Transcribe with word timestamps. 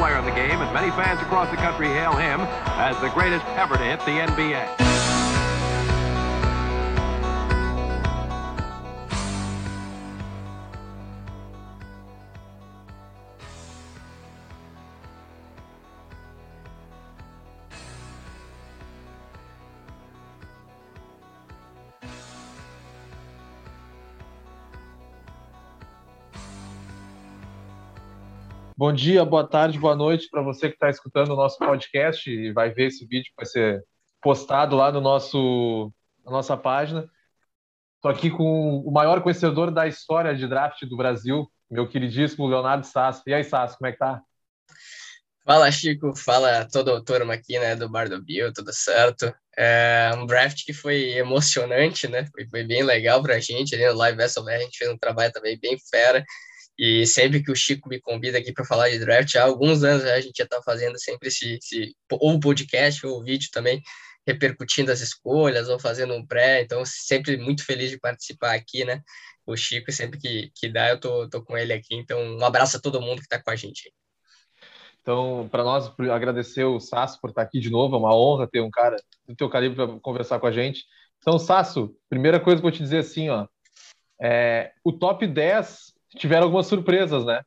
player 0.00 0.16
in 0.16 0.24
the 0.24 0.30
game, 0.30 0.62
and 0.62 0.72
many 0.72 0.90
fans 0.92 1.20
across 1.20 1.50
the 1.50 1.56
country 1.58 1.88
hail 1.88 2.12
him 2.12 2.40
as 2.80 2.98
the 3.02 3.10
greatest 3.10 3.44
ever 3.48 3.76
to 3.76 3.84
hit 3.84 4.00
the 4.00 4.12
NBA. 4.12 4.89
Bom 28.80 28.94
dia, 28.94 29.26
boa 29.26 29.46
tarde, 29.46 29.78
boa 29.78 29.94
noite 29.94 30.26
para 30.30 30.40
você 30.40 30.68
que 30.68 30.74
está 30.74 30.88
escutando 30.88 31.32
o 31.32 31.36
nosso 31.36 31.58
podcast 31.58 32.30
e 32.30 32.50
vai 32.50 32.70
ver 32.70 32.86
esse 32.86 33.04
vídeo 33.04 33.26
que 33.26 33.36
vai 33.36 33.44
ser 33.44 33.84
postado 34.22 34.74
lá 34.74 34.90
no 34.90 35.02
nosso, 35.02 35.92
na 36.24 36.32
nossa 36.32 36.56
página. 36.56 37.06
Estou 37.96 38.10
aqui 38.10 38.30
com 38.30 38.78
o 38.78 38.90
maior 38.90 39.20
conhecedor 39.20 39.70
da 39.70 39.86
história 39.86 40.34
de 40.34 40.48
draft 40.48 40.82
do 40.86 40.96
Brasil, 40.96 41.46
meu 41.70 41.86
queridíssimo 41.86 42.46
Leonardo 42.46 42.86
Sasso. 42.86 43.22
E 43.26 43.34
aí, 43.34 43.44
Sasso, 43.44 43.76
como 43.76 43.86
é 43.86 43.92
que 43.92 43.98
tá? 43.98 44.22
Fala, 45.44 45.70
Chico. 45.70 46.16
Fala 46.16 46.66
toda 46.72 46.96
a 46.96 47.04
turma 47.04 47.34
aqui, 47.34 47.58
né, 47.58 47.76
do 47.76 47.86
Bar 47.86 48.08
do 48.08 48.24
Bill, 48.24 48.50
tudo 48.50 48.72
certo. 48.72 49.30
É 49.58 50.10
um 50.16 50.24
draft 50.24 50.64
que 50.64 50.72
foi 50.72 51.18
emocionante, 51.18 52.08
né, 52.08 52.24
foi, 52.32 52.48
foi 52.48 52.64
bem 52.64 52.82
legal 52.82 53.22
pra 53.22 53.40
gente 53.40 53.74
ali 53.74 53.86
no 53.88 53.98
Live 53.98 54.16
WrestleMania, 54.16 54.60
a 54.60 54.62
gente 54.62 54.78
fez 54.78 54.90
um 54.90 54.96
trabalho 54.96 55.30
também 55.34 55.60
bem 55.60 55.76
fera. 55.90 56.24
E 56.82 57.06
sempre 57.06 57.42
que 57.42 57.52
o 57.52 57.54
Chico 57.54 57.90
me 57.90 58.00
convida 58.00 58.38
aqui 58.38 58.54
para 58.54 58.64
falar 58.64 58.88
de 58.88 58.98
draft, 58.98 59.34
há 59.34 59.42
alguns 59.42 59.84
anos 59.84 60.02
já 60.02 60.14
a 60.14 60.20
gente 60.20 60.38
já 60.38 60.44
está 60.44 60.62
fazendo 60.62 60.98
sempre 60.98 61.28
esse, 61.28 61.58
esse 61.62 61.94
ou 62.10 62.40
podcast 62.40 63.06
ou 63.06 63.22
vídeo 63.22 63.50
também 63.52 63.82
repercutindo 64.26 64.90
as 64.90 65.02
escolhas 65.02 65.68
ou 65.68 65.78
fazendo 65.78 66.14
um 66.14 66.24
pré. 66.26 66.62
Então, 66.62 66.82
sempre 66.86 67.36
muito 67.36 67.66
feliz 67.66 67.90
de 67.90 68.00
participar 68.00 68.54
aqui, 68.54 68.82
né? 68.86 69.02
O 69.44 69.54
Chico, 69.58 69.92
sempre 69.92 70.18
que, 70.18 70.50
que 70.54 70.70
dá, 70.70 70.88
eu 70.88 70.98
tô, 70.98 71.28
tô 71.28 71.44
com 71.44 71.54
ele 71.54 71.74
aqui. 71.74 71.94
Então, 71.94 72.18
um 72.18 72.42
abraço 72.42 72.78
a 72.78 72.80
todo 72.80 72.98
mundo 72.98 73.18
que 73.18 73.24
está 73.24 73.38
com 73.42 73.50
a 73.50 73.56
gente. 73.56 73.92
Então, 75.02 75.50
para 75.50 75.62
nós, 75.62 75.92
agradecer 76.10 76.64
o 76.64 76.80
Sasso 76.80 77.20
por 77.20 77.28
estar 77.28 77.42
aqui 77.42 77.60
de 77.60 77.68
novo. 77.68 77.94
É 77.94 77.98
uma 77.98 78.16
honra 78.16 78.48
ter 78.48 78.62
um 78.62 78.70
cara 78.70 78.96
do 79.28 79.36
teu 79.36 79.50
calibre 79.50 79.76
para 79.76 80.00
conversar 80.00 80.40
com 80.40 80.46
a 80.46 80.52
gente. 80.52 80.86
Então, 81.18 81.38
Sasso, 81.38 81.94
primeira 82.08 82.40
coisa 82.40 82.56
que 82.56 82.66
eu 82.66 82.70
vou 82.70 82.76
te 82.76 82.82
dizer 82.82 83.00
assim, 83.00 83.28
ó. 83.28 83.46
É, 84.18 84.72
o 84.82 84.92
top 84.92 85.26
10 85.26 85.99
tiveram 86.16 86.44
algumas 86.44 86.66
surpresas, 86.66 87.24
né? 87.24 87.42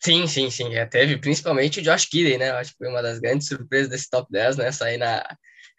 Sim, 0.00 0.26
sim, 0.26 0.50
sim. 0.50 0.72
Já 0.72 0.86
teve 0.86 1.18
principalmente 1.18 1.80
o 1.80 1.82
Josh 1.82 2.08
Gidey, 2.10 2.38
né? 2.38 2.50
Eu 2.50 2.56
acho 2.56 2.70
que 2.72 2.78
foi 2.78 2.88
uma 2.88 3.02
das 3.02 3.18
grandes 3.18 3.48
surpresas 3.48 3.88
desse 3.88 4.08
top 4.08 4.30
10, 4.30 4.56
né? 4.56 4.70
Sair 4.70 4.96
na. 4.96 5.24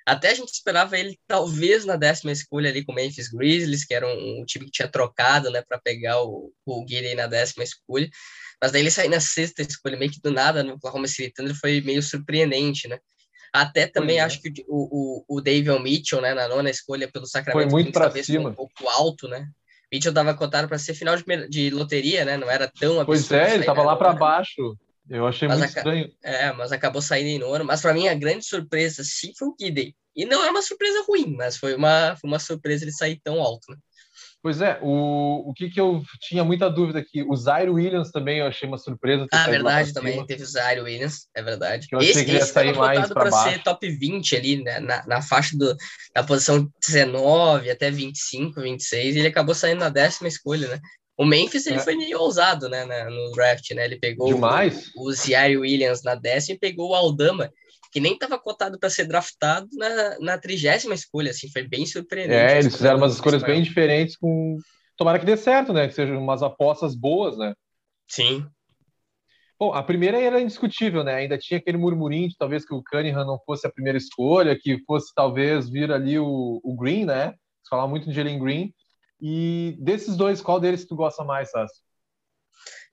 Até 0.05 0.31
a 0.31 0.33
gente 0.33 0.51
esperava 0.51 0.97
ele 0.97 1.17
talvez 1.27 1.85
na 1.85 1.95
décima 1.95 2.31
escolha 2.31 2.69
ali 2.69 2.83
com 2.83 2.91
o 2.91 2.95
Memphis 2.95 3.29
Grizzlies, 3.29 3.85
que 3.85 3.93
era 3.93 4.07
um, 4.07 4.41
um 4.41 4.45
time 4.45 4.65
que 4.65 4.71
tinha 4.71 4.87
trocado, 4.87 5.51
né, 5.51 5.61
para 5.61 5.77
pegar 5.79 6.23
o, 6.23 6.51
o 6.65 6.85
na 7.15 7.27
décima 7.27 7.63
escolha. 7.63 8.09
Mas 8.61 8.71
daí 8.71 8.81
ele 8.81 8.89
sair 8.89 9.07
na 9.07 9.19
sexta 9.19 9.61
escolha, 9.61 9.97
meio 9.97 10.11
que 10.11 10.19
do 10.19 10.31
nada 10.31 10.63
no 10.63 10.73
Oklahoma 10.73 11.07
City 11.07 11.31
Thunder, 11.31 11.55
foi 11.55 11.79
meio 11.81 12.01
surpreendente, 12.01 12.87
né? 12.87 12.99
Até 13.53 13.87
também 13.87 14.19
acho 14.19 14.41
que 14.41 14.65
o, 14.67 15.23
o, 15.27 15.37
o 15.37 15.41
David 15.41 15.79
Mitchell, 15.79 16.21
né, 16.21 16.33
na 16.33 16.47
nona 16.47 16.69
escolha 16.69 17.07
pelo 17.11 17.25
Sacramento, 17.25 17.69
foi 17.69 17.83
muito 17.83 17.91
para 17.91 18.11
cima. 18.23 18.49
um 18.49 18.53
pouco 18.53 18.87
alto, 18.89 19.27
né? 19.27 19.47
Mitchell 19.91 20.11
estava 20.11 20.33
cotado 20.33 20.67
para 20.67 20.77
ser 20.77 20.93
final 20.93 21.15
de, 21.15 21.47
de, 21.49 21.69
loteria, 21.69 22.23
né? 22.23 22.37
Não 22.37 22.49
era 22.49 22.67
tão 22.67 22.99
absurdo. 22.99 23.05
Pois 23.05 23.31
é, 23.31 23.53
ele 23.53 23.61
estava 23.61 23.81
lá 23.81 23.95
para 23.95 24.13
baixo. 24.13 24.77
Eu 25.09 25.25
achei 25.25 25.47
mas 25.47 25.57
muito 25.57 25.75
estranho. 25.75 26.11
É, 26.21 26.51
mas 26.53 26.71
acabou 26.71 27.01
saindo 27.01 27.27
em 27.27 27.39
nono. 27.39 27.65
Mas 27.65 27.81
para 27.81 27.93
mim 27.93 28.07
a 28.07 28.13
grande 28.13 28.45
surpresa 28.45 29.03
sim 29.03 29.33
foi 29.37 29.47
o 29.47 29.55
Gidey. 29.59 29.95
E 30.15 30.25
não 30.25 30.43
é 30.43 30.49
uma 30.51 30.61
surpresa 30.61 31.03
ruim, 31.07 31.35
mas 31.35 31.57
foi 31.57 31.73
uma, 31.73 32.15
foi 32.15 32.29
uma 32.29 32.39
surpresa 32.39 32.83
ele 32.83 32.91
sair 32.91 33.19
tão 33.23 33.41
alto, 33.41 33.71
né? 33.71 33.77
Pois 34.41 34.61
é, 34.61 34.79
o, 34.81 35.49
o 35.49 35.53
que, 35.53 35.69
que 35.69 35.81
eu 35.81 36.01
tinha 36.21 36.45
muita 36.45 36.69
dúvida 36.69 36.99
aqui, 36.99 37.21
o 37.23 37.35
Zaire 37.35 37.69
Williams 37.69 38.09
também 38.09 38.39
eu 38.39 38.47
achei 38.47 38.67
uma 38.67 38.77
surpresa. 38.77 39.27
Ah, 39.33 39.49
verdade, 39.49 39.93
também 39.93 40.25
teve 40.25 40.43
o 40.43 40.45
Zaire 40.45 40.79
Williams, 40.79 41.27
é 41.35 41.43
verdade. 41.43 41.87
Que 41.87 41.95
eu 41.95 41.99
achei 41.99 42.11
esse, 42.11 42.25
que 42.25 42.31
ia 42.31 42.45
sair 42.45 42.73
mais 42.73 43.09
para 43.09 43.29
baixo. 43.29 43.51
ser 43.51 43.63
top 43.63 43.89
20 43.89 44.37
ali, 44.37 44.63
né, 44.63 44.79
na, 44.79 45.05
na 45.05 45.21
faixa 45.21 45.57
do, 45.57 45.75
da 46.15 46.23
posição 46.23 46.71
19 46.87 47.69
até 47.69 47.91
25, 47.91 48.61
26, 48.61 49.15
e 49.15 49.19
ele 49.19 49.27
acabou 49.27 49.53
saindo 49.53 49.79
na 49.79 49.89
décima 49.89 50.29
escolha, 50.29 50.69
né? 50.69 50.79
O 51.17 51.25
Memphis 51.25 51.67
ele 51.67 51.75
é. 51.75 51.81
foi 51.81 51.97
meio 51.97 52.17
ousado, 52.21 52.69
né, 52.69 52.85
no 52.85 53.31
draft, 53.33 53.69
né? 53.71 53.83
Ele 53.83 53.99
pegou 53.99 54.33
Demais. 54.33 54.89
o, 54.95 55.09
o 55.09 55.13
Zaire 55.13 55.57
Williams 55.57 56.01
na 56.01 56.15
décima 56.15 56.55
e 56.55 56.59
pegou 56.59 56.91
o 56.91 56.95
Aldama, 56.95 57.51
que 57.91 57.99
nem 57.99 58.13
estava 58.13 58.37
cotado 58.37 58.79
para 58.79 58.89
ser 58.89 59.05
draftado 59.05 59.67
na, 59.73 60.19
na 60.19 60.37
trigésima 60.37 60.93
escolha, 60.93 61.31
assim, 61.31 61.49
foi 61.51 61.67
bem 61.67 61.85
surpreendente. 61.85 62.53
É, 62.53 62.59
eles 62.59 62.75
fizeram 62.75 62.97
umas 62.97 63.13
escolhas 63.13 63.43
bem 63.43 63.61
diferentes 63.61 64.15
com... 64.15 64.57
Tomara 64.95 65.17
que 65.17 65.25
dê 65.25 65.37
certo, 65.37 65.71
né? 65.71 65.87
Que 65.87 65.93
sejam 65.93 66.21
umas 66.21 66.43
apostas 66.43 66.93
boas, 66.93 67.37
né? 67.37 67.53
Sim. 68.07 68.45
Bom, 69.57 69.73
a 69.73 69.83
primeira 69.83 70.21
era 70.21 70.39
indiscutível, 70.39 71.03
né? 71.03 71.15
Ainda 71.15 71.37
tinha 71.37 71.57
aquele 71.57 71.77
murmurinho 71.77 72.29
de 72.29 72.37
talvez 72.37 72.65
que 72.65 72.73
o 72.73 72.83
Cunningham 72.83 73.25
não 73.25 73.39
fosse 73.45 73.65
a 73.65 73.71
primeira 73.71 73.97
escolha, 73.97 74.57
que 74.57 74.83
fosse 74.85 75.13
talvez 75.13 75.69
vir 75.69 75.91
ali 75.91 76.17
o, 76.19 76.61
o 76.63 76.75
Green, 76.75 77.05
né? 77.05 77.33
Falar 77.69 77.87
muito 77.87 78.07
de 78.09 78.15
Jalen 78.15 78.39
Green. 78.39 78.73
E 79.21 79.75
desses 79.79 80.15
dois, 80.15 80.41
qual 80.41 80.59
deles 80.59 80.85
tu 80.85 80.95
gosta 80.95 81.23
mais, 81.23 81.51
Sassi? 81.51 81.81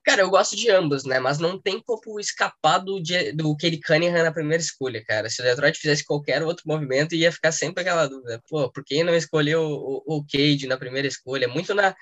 Cara, 0.06 0.22
eu 0.22 0.30
gosto 0.30 0.54
de 0.54 0.70
ambos, 0.70 1.04
né? 1.04 1.18
Mas 1.18 1.40
não 1.40 1.60
tem 1.60 1.82
como 1.84 2.20
escapar 2.20 2.78
do, 2.78 3.02
do 3.34 3.56
Kelly 3.56 3.80
Cunningham 3.80 4.22
na 4.22 4.32
primeira 4.32 4.62
escolha, 4.62 5.04
cara. 5.04 5.28
Se 5.28 5.42
o 5.42 5.44
Detroit 5.44 5.76
fizesse 5.76 6.04
qualquer 6.04 6.44
outro 6.44 6.62
movimento, 6.64 7.16
ia 7.16 7.32
ficar 7.32 7.50
sempre 7.50 7.80
aquela 7.82 8.06
dúvida. 8.06 8.40
Pô, 8.48 8.70
por 8.70 8.84
que 8.84 9.02
não 9.02 9.16
escolheu 9.16 9.62
o, 9.62 10.02
o, 10.06 10.18
o 10.18 10.24
Cade 10.24 10.68
na 10.68 10.76
primeira 10.78 11.08
escolha? 11.08 11.48
Muito 11.48 11.74
na, 11.74 11.92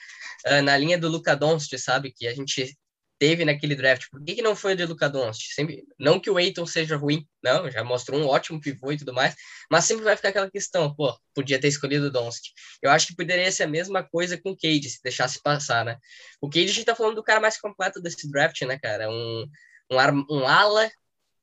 ah, 0.44 0.60
na 0.60 0.76
linha 0.76 0.98
do 0.98 1.08
Luca 1.08 1.34
Doncic, 1.34 1.78
sabe? 1.78 2.12
Que 2.12 2.26
a 2.26 2.34
gente 2.34 2.76
teve 3.24 3.42
naquele 3.42 3.74
draft. 3.74 4.10
Por 4.10 4.22
que, 4.22 4.34
que 4.34 4.42
não 4.42 4.54
foi 4.54 4.74
o 4.74 4.76
de 4.76 4.84
Luca 4.84 5.08
Doncic? 5.08 5.54
Sempre, 5.54 5.82
não 5.98 6.20
que 6.20 6.28
o 6.28 6.36
Aiton 6.36 6.66
seja 6.66 6.94
ruim, 6.94 7.26
não, 7.42 7.70
já 7.70 7.82
mostrou 7.82 8.20
um 8.20 8.26
ótimo 8.26 8.60
pivô 8.60 8.92
e 8.92 8.98
tudo 8.98 9.14
mais, 9.14 9.34
mas 9.70 9.86
sempre 9.86 10.04
vai 10.04 10.14
ficar 10.14 10.28
aquela 10.28 10.50
questão, 10.50 10.94
pô, 10.94 11.18
podia 11.34 11.58
ter 11.58 11.68
escolhido 11.68 12.08
o 12.08 12.10
Doncic. 12.10 12.52
Eu 12.82 12.90
acho 12.90 13.06
que 13.06 13.16
poderia 13.16 13.50
ser 13.50 13.62
a 13.62 13.66
mesma 13.66 14.02
coisa 14.02 14.38
com 14.38 14.50
o 14.50 14.56
Cade, 14.56 14.90
se 14.90 15.02
deixasse 15.02 15.40
passar, 15.42 15.86
né? 15.86 15.96
O 16.38 16.50
Cade, 16.50 16.66
a 16.66 16.74
gente 16.74 16.84
tá 16.84 16.94
falando 16.94 17.14
do 17.14 17.22
cara 17.22 17.40
mais 17.40 17.58
completo 17.58 17.98
desse 17.98 18.30
draft, 18.30 18.60
né, 18.62 18.78
cara? 18.78 19.08
Um, 19.08 19.46
um, 19.90 20.26
um 20.30 20.46
ala 20.46 20.90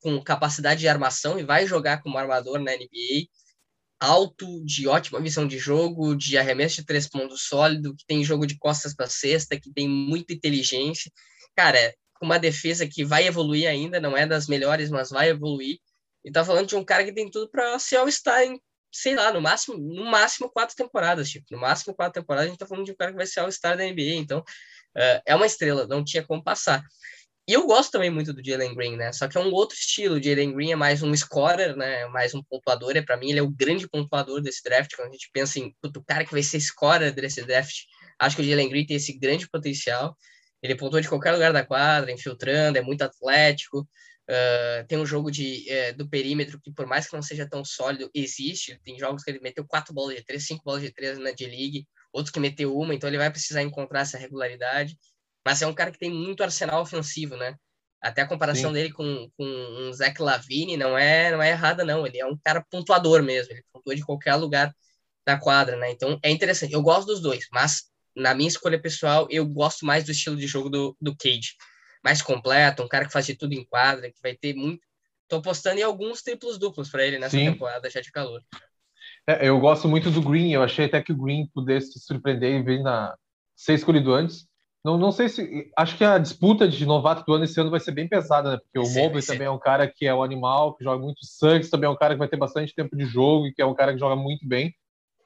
com 0.02 0.22
capacidade 0.24 0.82
de 0.82 0.88
armação 0.88 1.40
e 1.40 1.44
vai 1.44 1.66
jogar 1.66 2.04
como 2.04 2.18
armador 2.20 2.60
na 2.60 2.74
NBA, 2.74 3.26
alto, 4.00 4.64
de 4.66 4.88
ótima 4.88 5.20
visão 5.20 5.48
de 5.48 5.58
jogo, 5.58 6.16
de 6.16 6.38
arremesso 6.38 6.76
de 6.76 6.86
três 6.86 7.10
pontos 7.10 7.48
sólido, 7.48 7.96
que 7.96 8.06
tem 8.06 8.24
jogo 8.24 8.46
de 8.46 8.58
costas 8.60 8.94
para 8.94 9.08
cesta, 9.08 9.60
que 9.60 9.74
tem 9.74 9.90
muita 9.90 10.32
inteligência 10.32 11.12
cara, 11.62 11.94
uma 12.20 12.40
defesa 12.40 12.88
que 12.88 13.06
vai 13.06 13.28
evoluir 13.28 13.70
ainda, 13.70 14.00
não 14.00 14.18
é 14.18 14.26
das 14.26 14.48
melhores, 14.48 14.90
mas 14.90 15.12
vai 15.12 15.30
evoluir. 15.30 15.78
E 16.26 16.32
tá 16.32 16.44
falando 16.44 16.68
de 16.68 16.76
um 16.76 16.84
cara 16.84 17.04
que 17.04 17.14
tem 17.14 17.30
tudo 17.30 17.50
para 17.50 17.78
ser 17.78 17.98
All-Star 17.98 18.42
em, 18.42 18.60
sei 18.92 19.16
lá, 19.16 19.32
no 19.32 19.40
máximo, 19.40 19.78
no 19.78 20.06
máximo 20.06 20.50
quatro 20.50 20.76
temporadas, 20.76 21.30
tipo, 21.30 21.46
no 21.52 21.60
máximo 21.60 21.94
quatro 21.96 22.20
temporadas, 22.20 22.48
a 22.48 22.50
gente 22.50 22.60
tá 22.60 22.66
falando 22.66 22.86
de 22.86 22.92
um 22.92 22.96
cara 22.96 23.12
que 23.12 23.18
vai 23.18 23.28
ser 23.28 23.42
All-Star 23.42 23.78
da 23.78 23.84
NBA, 23.84 24.16
então 24.16 24.40
uh, 24.40 25.22
é 25.26 25.36
uma 25.36 25.46
estrela, 25.46 25.88
não 25.88 26.04
tinha 26.04 26.24
como 26.24 26.44
passar. 26.44 26.84
E 27.48 27.54
eu 27.54 27.66
gosto 27.66 27.92
também 27.92 28.10
muito 28.10 28.34
do 28.34 28.44
Jalen 28.44 28.74
Green, 28.74 28.98
né? 28.98 29.12
Só 29.12 29.28
que 29.28 29.38
é 29.38 29.42
um 29.42 29.52
outro 29.52 29.76
estilo. 29.76 30.16
O 30.16 30.24
Jalen 30.24 30.54
Green 30.54 30.72
é 30.72 30.76
mais 30.76 31.02
um 31.02 31.14
scorer, 31.16 31.76
né? 31.76 32.06
Mais 32.08 32.36
um 32.36 32.44
pontuador. 32.44 32.96
É 32.96 33.02
para 33.02 33.18
mim 33.18 33.32
ele 33.32 33.40
é 33.40 33.42
o 33.42 33.50
grande 33.50 33.90
pontuador 33.90 34.42
desse 34.42 34.64
draft. 34.64 34.96
Quando 34.96 35.10
a 35.10 35.12
gente 35.12 35.30
pensa 35.34 35.60
em 35.60 35.76
o 35.84 36.04
cara 36.04 36.24
que 36.24 36.32
vai 36.32 36.44
ser 36.44 36.60
scorer 36.60 37.12
desse 37.12 37.44
draft, 37.44 37.74
acho 38.20 38.36
que 38.36 38.44
o 38.44 38.46
Jalen 38.46 38.70
Green 38.70 38.86
tem 38.86 38.96
esse 38.96 39.18
grande 39.18 39.50
potencial. 39.50 40.16
Ele 40.62 40.76
pontua 40.76 41.02
de 41.02 41.10
qualquer 41.10 41.32
lugar 41.32 41.52
da 41.52 41.66
quadra, 41.66 42.12
infiltrando, 42.12 42.78
é 42.78 42.82
muito 42.82 43.02
atlético. 43.02 43.88
Uh, 44.30 44.86
tem 44.88 44.98
um 44.98 45.06
jogo 45.06 45.32
de, 45.32 45.66
uh, 45.70 45.98
do 45.98 46.08
perímetro 46.08 46.60
que, 46.62 46.72
por 46.72 46.86
mais 46.86 47.08
que 47.08 47.14
não 47.14 47.22
seja 47.22 47.50
tão 47.50 47.66
sólido, 47.66 48.10
existe. 48.14 48.80
Tem 48.84 48.98
jogos 48.98 49.24
que 49.24 49.32
ele 49.32 49.40
meteu 49.40 49.66
quatro 49.66 49.94
bolas 49.94 50.16
de 50.16 50.24
três, 50.24 50.46
cinco 50.46 50.64
bolas 50.64 50.82
de 50.82 50.92
três 50.92 51.18
na 51.18 51.32
D-League, 51.32 51.88
outros 52.14 52.32
que 52.32 52.40
meteu 52.40 52.78
uma, 52.78 52.94
então 52.94 53.10
ele 53.10 53.18
vai 53.18 53.32
precisar 53.32 53.62
encontrar 53.62 54.02
essa 54.02 54.18
regularidade. 54.18 54.98
Mas 55.46 55.62
é 55.62 55.68
um 55.68 55.74
cara 55.74 55.92
que 55.92 55.98
tem 55.98 56.12
muito 56.12 56.44
arsenal 56.44 56.82
ofensivo, 56.82 57.36
né? 57.36 57.56
Até 58.02 58.22
a 58.22 58.28
comparação 58.28 58.70
Sim. 58.70 58.74
dele 58.74 58.92
com, 58.92 59.30
com 59.38 59.46
um 59.46 59.94
Zach 59.94 60.20
Lavine 60.22 60.78
não 60.78 60.98
é, 60.98 61.32
não 61.32 61.42
é 61.42 61.50
errada, 61.50 61.84
não. 61.84 62.06
Ele 62.06 62.20
é 62.20 62.26
um 62.26 62.38
cara 62.44 62.66
pontuador 62.70 63.22
mesmo. 63.22 63.54
Ele 63.54 63.64
pontua 63.72 63.96
de 63.96 64.04
qualquer 64.04 64.36
lugar 64.36 64.74
da 65.26 65.38
quadra, 65.38 65.78
né? 65.78 65.92
Então 65.92 66.20
é 66.24 66.30
interessante. 66.32 66.74
Eu 66.74 66.82
gosto 66.82 67.08
dos 67.08 67.22
dois, 67.22 67.48
mas 67.52 67.91
na 68.16 68.34
minha 68.34 68.48
escolha 68.48 68.80
pessoal, 68.80 69.28
eu 69.30 69.46
gosto 69.46 69.86
mais 69.86 70.04
do 70.04 70.12
estilo 70.12 70.36
de 70.36 70.48
jogo 70.48 70.70
do, 70.70 70.96
do 71.00 71.16
Cage. 71.16 71.56
Mais 72.04 72.22
completo, 72.22 72.84
um 72.84 72.88
cara 72.88 73.06
que 73.06 73.14
faz 73.14 73.26
de 73.26 73.36
tudo 73.36 73.54
em 73.54 73.64
quadra, 73.64 74.12
que 74.12 74.22
vai 74.22 74.36
ter 74.36 74.56
muito. 74.56 74.82
Tô 75.28 75.38
apostando 75.38 75.80
em 75.80 75.84
alguns 75.84 76.22
triplos 76.22 76.58
duplos 76.58 76.90
para 76.90 77.06
ele 77.06 77.20
nessa 77.20 77.38
Sim. 77.38 77.46
temporada 77.52 77.90
já 77.90 78.02
de 78.02 78.12
calor. 78.12 78.42
É, 79.28 79.48
eu 79.48 79.60
gosto 79.60 79.88
muito 79.88 80.10
do 80.10 80.22
Green, 80.22 80.52
eu 80.52 80.64
achei 80.64 80.86
até 80.86 81.02
que 81.02 81.12
o 81.12 81.18
Green 81.18 81.48
pudesse 81.54 82.00
surpreender 82.00 82.60
e 82.60 82.64
vir 82.64 82.82
na 82.82 83.16
ser 83.56 83.74
escolhido 83.74 84.14
antes. 84.14 84.48
Não, 84.84 84.98
não 84.98 85.12
sei 85.12 85.30
se. 85.30 85.72
Acho 85.78 85.96
que 85.96 86.04
a 86.04 86.18
disputa 86.18 86.68
de 86.68 86.86
novato 86.86 87.24
do 87.26 87.34
ano 87.34 87.44
esse 87.44 87.60
ano 87.60 87.70
vai 87.70 87.80
ser 87.80 87.92
bem 87.92 88.08
pesada, 88.08 88.52
né? 88.52 88.58
Porque 88.58 88.80
o 88.80 88.94
Mobley 88.94 89.24
também 89.24 89.46
é 89.46 89.52
um 89.52 89.60
cara 89.60 89.88
que 89.88 90.08
é 90.08 90.14
um 90.14 90.24
animal, 90.24 90.76
que 90.76 90.84
joga 90.84 91.00
muito. 91.00 91.20
Suggs 91.24 91.70
também 91.70 91.88
é 91.88 91.92
um 91.92 91.96
cara 91.96 92.16
que 92.16 92.20
vai 92.20 92.28
ter 92.28 92.38
bastante 92.38 92.74
tempo 92.74 92.96
de 92.96 93.06
jogo 93.06 93.46
e 93.46 93.54
que 93.54 93.62
é 93.62 93.66
um 93.66 93.76
cara 93.76 93.94
que 93.94 94.00
joga 94.00 94.16
muito 94.16 94.48
bem. 94.48 94.74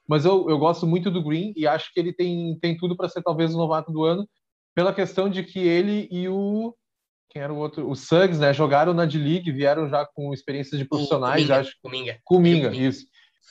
Mas 0.08 0.24
eu, 0.24 0.48
eu 0.48 0.58
gosto 0.58 0.86
muito 0.86 1.10
do 1.10 1.22
Green 1.22 1.52
e 1.56 1.66
acho 1.66 1.92
que 1.92 2.00
ele 2.00 2.12
tem, 2.12 2.58
tem 2.60 2.76
tudo 2.76 2.96
para 2.96 3.08
ser 3.08 3.22
talvez 3.22 3.54
o 3.54 3.58
novato 3.58 3.92
do 3.92 4.04
ano, 4.04 4.28
pela 4.74 4.92
questão 4.92 5.28
de 5.28 5.42
que 5.42 5.58
ele 5.58 6.08
e 6.10 6.28
o. 6.28 6.74
Quem 7.30 7.42
era 7.42 7.52
o 7.52 7.58
outro? 7.58 7.90
O 7.90 7.94
Suggs, 7.94 8.40
né? 8.40 8.52
Jogaram 8.54 8.94
na 8.94 9.04
D-League, 9.04 9.50
vieram 9.50 9.88
já 9.88 10.06
com 10.06 10.32
experiências 10.32 10.78
de 10.78 10.86
profissionais. 10.86 11.42
Kuminga, 11.42 11.60
acho. 11.60 11.72
Kuminga. 11.82 12.18
Kuminga, 12.24 12.74
isso. 12.74 13.06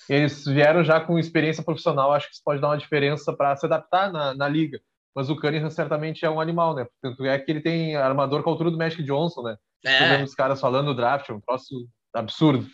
Eles 0.07 0.46
vieram 0.46 0.84
já 0.84 1.00
com 1.00 1.19
experiência 1.19 1.63
profissional, 1.63 2.13
acho 2.13 2.28
que 2.28 2.34
isso 2.34 2.44
pode 2.44 2.62
dar 2.62 2.69
uma 2.69 2.78
diferença 2.78 3.34
para 3.34 3.56
se 3.56 3.66
adaptar 3.66 4.12
na, 4.12 4.34
na 4.34 4.48
liga 4.48 4.80
mas 5.16 5.30
o 5.30 5.36
Cunningham 5.38 5.69
certamente 5.69 6.25
é 6.25 6.30
um 6.30 6.42
animal, 6.42 6.75
né? 6.75 6.86
Tanto 7.01 7.25
é 7.25 7.40
que 7.40 7.50
ele 7.50 7.62
tem 7.62 7.96
armador 7.96 8.44
com 8.44 8.50
a 8.50 8.54
altura 8.54 8.69
do 8.69 8.78
Magic 8.78 9.01
Johnson, 9.01 9.44
né? 9.44 9.56
É. 9.86 10.22
os 10.22 10.36
caras 10.36 10.60
falando 10.60 10.88
do 10.88 10.96
draft, 10.96 11.30
é 11.30 11.34
um 11.34 11.40
troço 11.40 11.88
absurdo. 12.13 12.68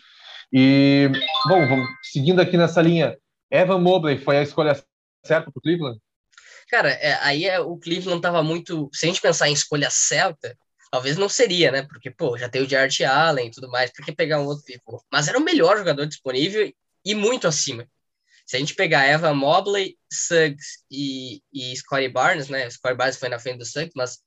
E, 0.52 1.08
bom, 1.48 1.68
vamos, 1.68 1.88
seguindo 2.02 2.40
aqui 2.40 2.56
nessa 2.56 2.82
linha, 2.82 3.16
Evan 3.52 3.80
Mobley 3.80 4.16
foi 4.16 4.38
a 4.38 4.42
escolha 4.42 4.74
certa 5.22 5.50
para 5.50 5.58
o 5.58 5.60
Cleveland? 5.60 6.00
Cara, 6.70 6.90
é, 6.90 7.18
aí 7.20 7.44
é, 7.44 7.60
o 7.60 7.76
Cleveland 7.76 8.22
tava 8.22 8.42
muito. 8.42 8.88
Se 8.94 9.04
a 9.04 9.08
gente 9.08 9.20
pensar 9.20 9.50
em 9.50 9.52
escolha 9.52 9.90
certa, 9.90 10.56
talvez 10.90 11.18
não 11.18 11.28
seria, 11.28 11.70
né? 11.70 11.82
Porque, 11.82 12.10
pô, 12.10 12.38
já 12.38 12.48
tem 12.48 12.62
o 12.62 12.68
Jared 12.68 13.04
Allen 13.04 13.48
e 13.48 13.50
tudo 13.50 13.68
mais, 13.68 13.92
por 13.92 14.04
que 14.06 14.12
pegar 14.12 14.40
um 14.40 14.46
outro 14.46 14.64
pivô? 14.64 15.04
Mas 15.12 15.28
era 15.28 15.38
o 15.38 15.44
melhor 15.44 15.76
jogador 15.76 16.06
disponível 16.06 16.72
e 17.04 17.14
muito 17.14 17.46
acima. 17.46 17.86
Se 18.46 18.56
a 18.56 18.58
gente 18.58 18.74
pegar 18.74 19.06
Evan 19.06 19.34
Mobley, 19.34 19.98
Suggs 20.10 20.84
e, 20.90 21.42
e 21.52 21.76
Scottie 21.76 22.08
Barnes, 22.08 22.48
né? 22.48 22.68
Scottie 22.70 22.96
Barnes 22.96 23.18
foi 23.18 23.28
na 23.28 23.38
frente 23.38 23.58
do 23.58 23.66
Suggs, 23.66 23.92
mas 23.94 24.18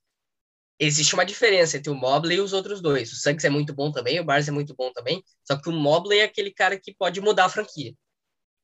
existe 0.79 1.15
uma 1.15 1.25
diferença 1.25 1.77
entre 1.77 1.89
o 1.89 1.95
Mobley 1.95 2.37
e 2.37 2.41
os 2.41 2.53
outros 2.53 2.79
dois. 2.79 3.11
O 3.11 3.15
Suggs 3.15 3.45
é 3.45 3.49
muito 3.49 3.73
bom 3.73 3.91
também, 3.91 4.19
o 4.19 4.23
Barnes 4.23 4.47
é 4.47 4.51
muito 4.51 4.75
bom 4.75 4.93
também, 4.93 5.23
só 5.43 5.57
que 5.59 5.67
o 5.67 5.71
Mobley 5.71 6.19
é 6.19 6.25
aquele 6.25 6.51
cara 6.51 6.79
que 6.79 6.93
pode 6.93 7.19
mudar 7.21 7.45
a 7.45 7.49
franquia. 7.49 7.95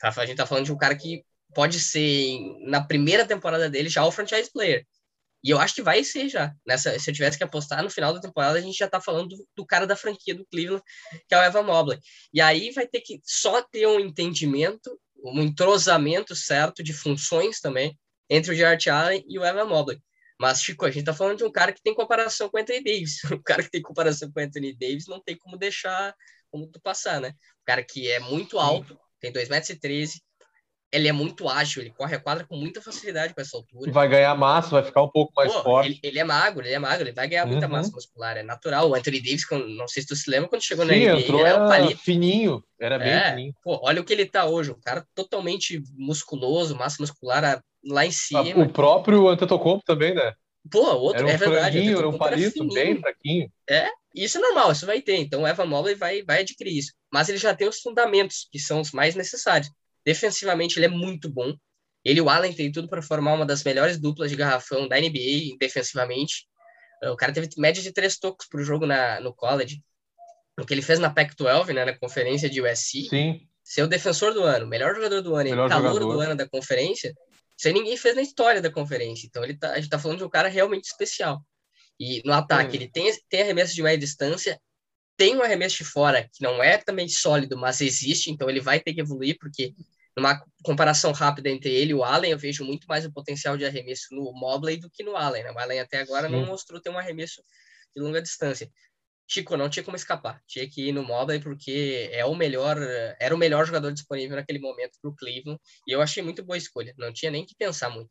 Tá? 0.02 0.14
A 0.16 0.26
gente 0.26 0.38
tá 0.38 0.46
falando 0.46 0.66
de 0.66 0.74
um 0.74 0.78
cara 0.78 0.96
que 0.96 1.24
pode 1.54 1.80
ser, 1.80 2.40
na 2.66 2.84
primeira 2.84 3.26
temporada 3.26 3.70
dele, 3.70 3.90
já 3.90 4.06
o 4.06 4.12
franchise 4.12 4.52
player. 4.52 4.86
E 5.44 5.50
eu 5.50 5.60
acho 5.60 5.76
que 5.76 5.82
vai 5.82 6.04
ser 6.04 6.30
já. 6.30 6.54
Nessa, 6.66 6.98
se 7.00 7.10
eu 7.10 7.14
tivesse 7.14 7.38
que 7.38 7.44
apostar 7.44 7.84
no 7.84 7.90
final 7.90 8.14
da 8.14 8.22
temporada, 8.22 8.60
a 8.60 8.62
gente 8.62 8.78
já 8.78 8.88
tá 8.88 9.02
falando 9.02 9.30
do, 9.30 9.48
do, 9.56 9.66
cara 9.66 9.88
da 9.88 9.96
franquia 9.96 10.36
do 10.36 10.46
Cleveland, 10.46 10.84
que 11.28 11.34
é 11.34 11.38
o 11.40 11.44
Evan 11.44 11.64
Mobley. 11.64 12.00
E 12.34 12.40
aí 12.40 12.72
vai 12.72 12.88
ter 12.88 13.02
que 13.02 13.20
só 13.24 13.62
ter 13.62 13.88
um 13.88 14.00
entendimento 14.00 15.00
um 15.24 15.42
entrosamento 15.42 16.36
certo 16.36 16.84
de 16.84 16.94
funções 16.94 17.60
também 17.60 17.98
entre 18.30 18.52
o 18.52 18.56
Jared 18.56 18.90
Allen 18.90 19.24
e 19.28 19.38
o 19.38 19.46
Evan 19.46 19.66
Mobley. 19.66 20.02
Mas, 20.40 20.64
Chico, 20.64 20.86
a 20.86 20.92
gente 20.92 21.06
tá 21.06 21.14
falando 21.14 21.38
de 21.38 21.44
um 21.44 21.52
cara 21.52 21.72
que 21.72 21.82
tem 21.82 21.94
comparação 21.94 22.50
com 22.50 22.58
o 22.58 22.60
Anthony 22.60 22.84
Davis. 22.84 23.20
Um 23.32 23.42
cara 23.42 23.62
que 23.62 23.70
tem 23.70 23.82
comparação 23.82 24.32
com 24.32 24.40
o 24.40 24.44
Anthony 24.44 24.76
Davis 24.76 25.06
não 25.08 25.22
tem 25.22 25.38
como 25.38 25.58
deixar 25.58 26.16
como 26.50 26.68
tu 26.68 26.82
passar, 26.82 27.22
né? 27.22 27.30
Um 27.30 27.66
cara 27.66 27.84
que 27.84 28.10
é 28.10 28.20
muito 28.20 28.58
alto, 28.60 28.98
tem 29.22 29.32
2,13 29.32 29.50
metros, 29.50 30.22
ele 30.92 31.08
é 31.08 31.12
muito 31.14 31.48
ágil, 31.48 31.82
ele 31.82 31.92
corre 31.92 32.16
a 32.16 32.20
quadra 32.20 32.46
com 32.46 32.58
muita 32.58 32.82
facilidade 32.82 33.34
com 33.34 33.40
essa 33.40 33.56
altura. 33.56 33.92
Vai 33.92 34.10
ganhar 34.10 34.36
massa, 34.36 34.72
vai 34.72 34.84
ficar 34.84 35.02
um 35.02 35.10
pouco 35.10 35.32
mais 35.36 35.52
Pô, 35.54 35.64
forte. 35.64 35.90
Ele, 35.90 36.00
ele, 36.04 36.20
é 36.20 36.24
magro, 36.24 36.66
ele 36.66 36.74
é 36.74 36.80
magro, 36.80 37.04
ele 37.04 37.14
vai 37.14 37.28
ganhar 37.30 37.46
muita 37.46 37.66
uhum. 37.66 37.72
massa 37.72 37.92
muscular, 37.92 38.36
é 38.36 38.44
natural. 38.44 38.90
O 38.90 38.96
Anthony 38.96 39.22
Davis, 39.22 39.46
não 39.78 39.88
sei 39.88 40.04
se 40.04 40.10
tu 40.10 40.16
se 40.18 40.30
lembra, 40.30 40.50
quando 40.50 40.64
chegou 40.64 40.86
Sim, 40.86 40.92
na 40.92 40.98
NBA, 40.98 41.22
entrou, 41.22 41.40
ele 41.40 41.50
era, 41.50 41.64
um 41.64 41.68
palito. 41.70 42.02
fininho, 42.02 42.64
era 42.78 43.00
bem 43.00 43.10
é, 43.10 43.30
fininho. 43.30 43.54
Pô, 43.64 43.80
olha 43.84 44.02
o 44.02 44.04
que 44.04 44.12
ele 44.12 44.26
tá 44.26 44.46
hoje, 44.46 44.72
um 44.72 44.82
cara 44.82 45.06
totalmente 45.16 45.82
musculoso, 45.96 46.76
massa 46.76 46.98
muscular 47.00 47.64
lá 47.86 48.06
em 48.06 48.12
cima. 48.12 48.42
O 48.62 48.70
próprio 48.70 49.30
Antetokounmpo 49.30 49.84
também, 49.86 50.14
né? 50.14 50.34
Pô, 50.70 50.94
outro, 50.96 51.20
era 51.20 51.28
um 51.28 51.30
é 51.30 51.38
verdade. 51.38 51.88
Era 51.88 52.10
um 52.10 52.18
palito 52.18 52.68
bem 52.68 53.00
fraquinho. 53.00 53.52
É, 53.70 53.90
isso 54.16 54.38
é 54.38 54.42
normal, 54.42 54.72
isso 54.72 54.86
vai 54.86 55.02
ter. 55.02 55.16
Então 55.16 55.44
o 55.44 55.48
Evan 55.48 55.66
Mobley 55.66 55.96
vai, 55.96 56.22
vai 56.24 56.42
adquirir 56.42 56.78
isso. 56.78 56.94
Mas 57.12 57.30
ele 57.30 57.38
já 57.38 57.54
tem 57.56 57.68
os 57.68 57.80
fundamentos, 57.80 58.48
que 58.52 58.60
são 58.60 58.82
os 58.82 58.92
mais 58.92 59.16
necessários. 59.16 59.72
Defensivamente, 60.06 60.78
ele 60.78 60.86
é 60.86 60.90
muito 60.90 61.30
bom. 61.30 61.54
Ele 62.04 62.20
e 62.20 62.22
o 62.22 62.30
Allen 62.30 62.54
tem 62.54 62.72
tudo 62.72 62.88
para 62.88 63.02
formar 63.02 63.34
uma 63.34 63.46
das 63.46 63.64
melhores 63.64 64.00
duplas 64.00 64.30
de 64.30 64.36
garrafão 64.36 64.88
da 64.88 65.00
NBA 65.00 65.58
defensivamente. 65.60 66.48
O 67.04 67.16
cara 67.16 67.32
teve 67.32 67.50
média 67.58 67.82
de 67.82 67.92
três 67.92 68.18
tocos 68.18 68.48
por 68.48 68.62
jogo 68.64 68.86
na, 68.86 69.20
no 69.20 69.34
college. 69.34 69.82
O 70.60 70.66
que 70.66 70.74
ele 70.74 70.82
fez 70.82 71.00
na 71.00 71.10
Pac-12, 71.10 71.74
né, 71.74 71.86
na 71.86 71.98
conferência 71.98 72.50
de 72.50 72.62
USC. 72.62 73.08
Sim. 73.10 73.48
Ser 73.64 73.84
o 73.84 73.88
defensor 73.88 74.34
do 74.34 74.44
ano, 74.44 74.68
melhor 74.68 74.94
jogador 74.96 75.22
do 75.22 75.36
ano 75.36 75.50
melhor 75.50 75.68
e 75.68 75.70
calor 75.70 76.00
do 76.00 76.20
ano 76.20 76.36
da 76.36 76.50
conferência, 76.50 77.14
isso 77.62 77.68
aí 77.68 77.76
ninguém 77.76 77.96
fez 77.96 78.16
na 78.16 78.24
história 78.24 78.60
da 78.60 78.72
conferência. 78.72 79.28
Então 79.28 79.44
ele 79.44 79.56
tá, 79.56 79.74
a 79.74 79.76
gente 79.76 79.88
tá 79.88 80.00
falando 80.00 80.18
de 80.18 80.24
um 80.24 80.30
cara 80.30 80.48
realmente 80.48 80.86
especial. 80.86 81.46
E 82.00 82.20
no 82.26 82.34
ataque, 82.34 82.76
ele 82.76 82.90
tem, 82.90 83.16
tem 83.30 83.44
arremesso 83.44 83.76
de 83.76 83.84
média 83.84 84.00
distância, 84.00 84.60
tem 85.16 85.38
um 85.38 85.44
arremesso 85.44 85.78
de 85.78 85.84
fora 85.84 86.28
que 86.34 86.42
não 86.42 86.64
é 86.64 86.80
também 86.80 87.08
sólido, 87.08 87.56
mas 87.56 87.80
existe, 87.80 88.32
então 88.32 88.50
ele 88.50 88.60
vai 88.60 88.80
ter 88.80 88.96
que 88.96 89.02
evoluir, 89.02 89.38
porque 89.40 89.76
numa 90.18 90.44
comparação 90.64 91.12
rápida 91.12 91.50
entre 91.50 91.72
ele 91.72 91.92
e 91.92 91.94
o 91.94 92.04
Allen, 92.04 92.32
eu 92.32 92.40
vejo 92.40 92.66
muito 92.66 92.88
mais 92.88 93.06
o 93.06 93.14
potencial 93.14 93.56
de 93.56 93.64
arremesso 93.64 94.08
no 94.10 94.34
Mobley 94.34 94.78
do 94.78 94.90
que 94.90 95.04
no 95.04 95.16
Allen. 95.16 95.44
Né? 95.44 95.52
O 95.52 95.60
Allen 95.60 95.82
até 95.82 96.00
agora 96.00 96.28
Sim. 96.28 96.34
não 96.34 96.48
mostrou 96.48 96.82
ter 96.82 96.90
um 96.90 96.98
arremesso 96.98 97.44
de 97.96 98.02
longa 98.02 98.24
distância. 98.24 98.72
Chico, 99.32 99.56
não 99.56 99.70
tinha 99.70 99.82
como 99.82 99.96
escapar. 99.96 100.42
Tinha 100.46 100.70
que 100.70 100.90
ir 100.90 100.92
no 100.92 101.04
Mobley 101.04 101.40
porque 101.40 102.10
é 102.12 102.26
o 102.26 102.36
melhor, 102.36 102.78
era 103.18 103.34
o 103.34 103.38
melhor 103.38 103.66
jogador 103.66 103.94
disponível 103.94 104.36
naquele 104.36 104.60
momento 104.60 104.98
para 105.02 105.10
o 105.10 105.16
Cleveland. 105.16 105.58
E 105.88 105.92
eu 105.94 106.02
achei 106.02 106.22
muito 106.22 106.44
boa 106.44 106.58
escolha. 106.58 106.94
Não 106.98 107.14
tinha 107.14 107.32
nem 107.32 107.46
que 107.46 107.56
pensar 107.58 107.90
muito. 107.90 108.10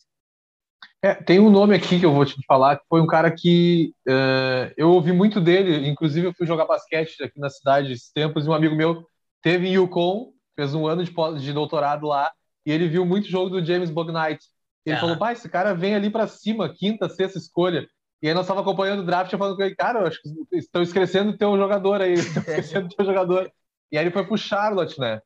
É, 1.03 1.15
tem 1.15 1.39
um 1.39 1.51
nome 1.51 1.77
aqui 1.77 2.01
que 2.01 2.07
eu 2.07 2.15
vou 2.15 2.25
te 2.25 2.35
falar, 2.47 2.79
que 2.79 2.87
foi 2.89 3.03
um 3.03 3.07
cara 3.07 3.31
que 3.31 3.93
uh, 4.09 4.73
eu 4.79 4.89
ouvi 4.93 5.13
muito 5.13 5.43
dele, 5.43 5.87
inclusive 5.87 6.27
eu 6.27 6.33
fui 6.33 6.47
jogar 6.47 6.65
basquete 6.65 7.23
aqui 7.23 7.39
na 7.39 7.51
cidade 7.51 7.93
esses 7.93 8.11
tempos, 8.11 8.47
e 8.47 8.49
um 8.49 8.55
amigo 8.55 8.75
meu 8.75 9.07
teve 9.43 9.69
em 9.69 9.75
Yukon, 9.75 10.33
fez 10.57 10.75
um 10.75 10.87
ano 10.87 11.05
de, 11.05 11.13
de 11.41 11.53
doutorado 11.53 12.07
lá, 12.07 12.33
e 12.65 12.73
ele 12.73 12.89
viu 12.89 13.05
muito 13.05 13.29
jogo 13.29 13.51
do 13.51 13.65
James 13.65 13.91
Bognite. 13.91 14.47
Ele 14.87 14.97
falou, 14.97 15.19
pai, 15.19 15.35
esse 15.35 15.51
cara 15.51 15.75
vem 15.75 15.95
ali 15.95 16.09
para 16.09 16.27
cima, 16.27 16.73
quinta, 16.73 17.11
sexta 17.11 17.39
escolha. 17.39 17.87
E 18.23 18.29
aí 18.29 18.35
nós 18.35 18.45
estávamos 18.45 18.69
acompanhando 18.69 19.01
o 19.01 19.07
draft, 19.07 19.31
falando 19.31 19.57
com 19.57 19.63
ele, 19.63 19.75
cara, 19.75 20.01
eu 20.01 20.07
acho 20.07 20.21
que 20.21 20.57
estão 20.57 20.83
esquecendo 20.83 21.31
o 21.31 21.37
teu 21.37 21.57
jogador 21.57 22.01
aí, 22.03 22.13
estão 22.15 22.43
esquecendo 22.43 22.87
o 22.87 22.97
teu 22.97 23.05
jogador. 23.05 23.51
E 23.91 23.97
aí 23.97 24.05
ele 24.05 24.13
foi 24.13 24.27
pro 24.27 24.37
Charlotte, 24.37 24.99
né? 25.01 25.21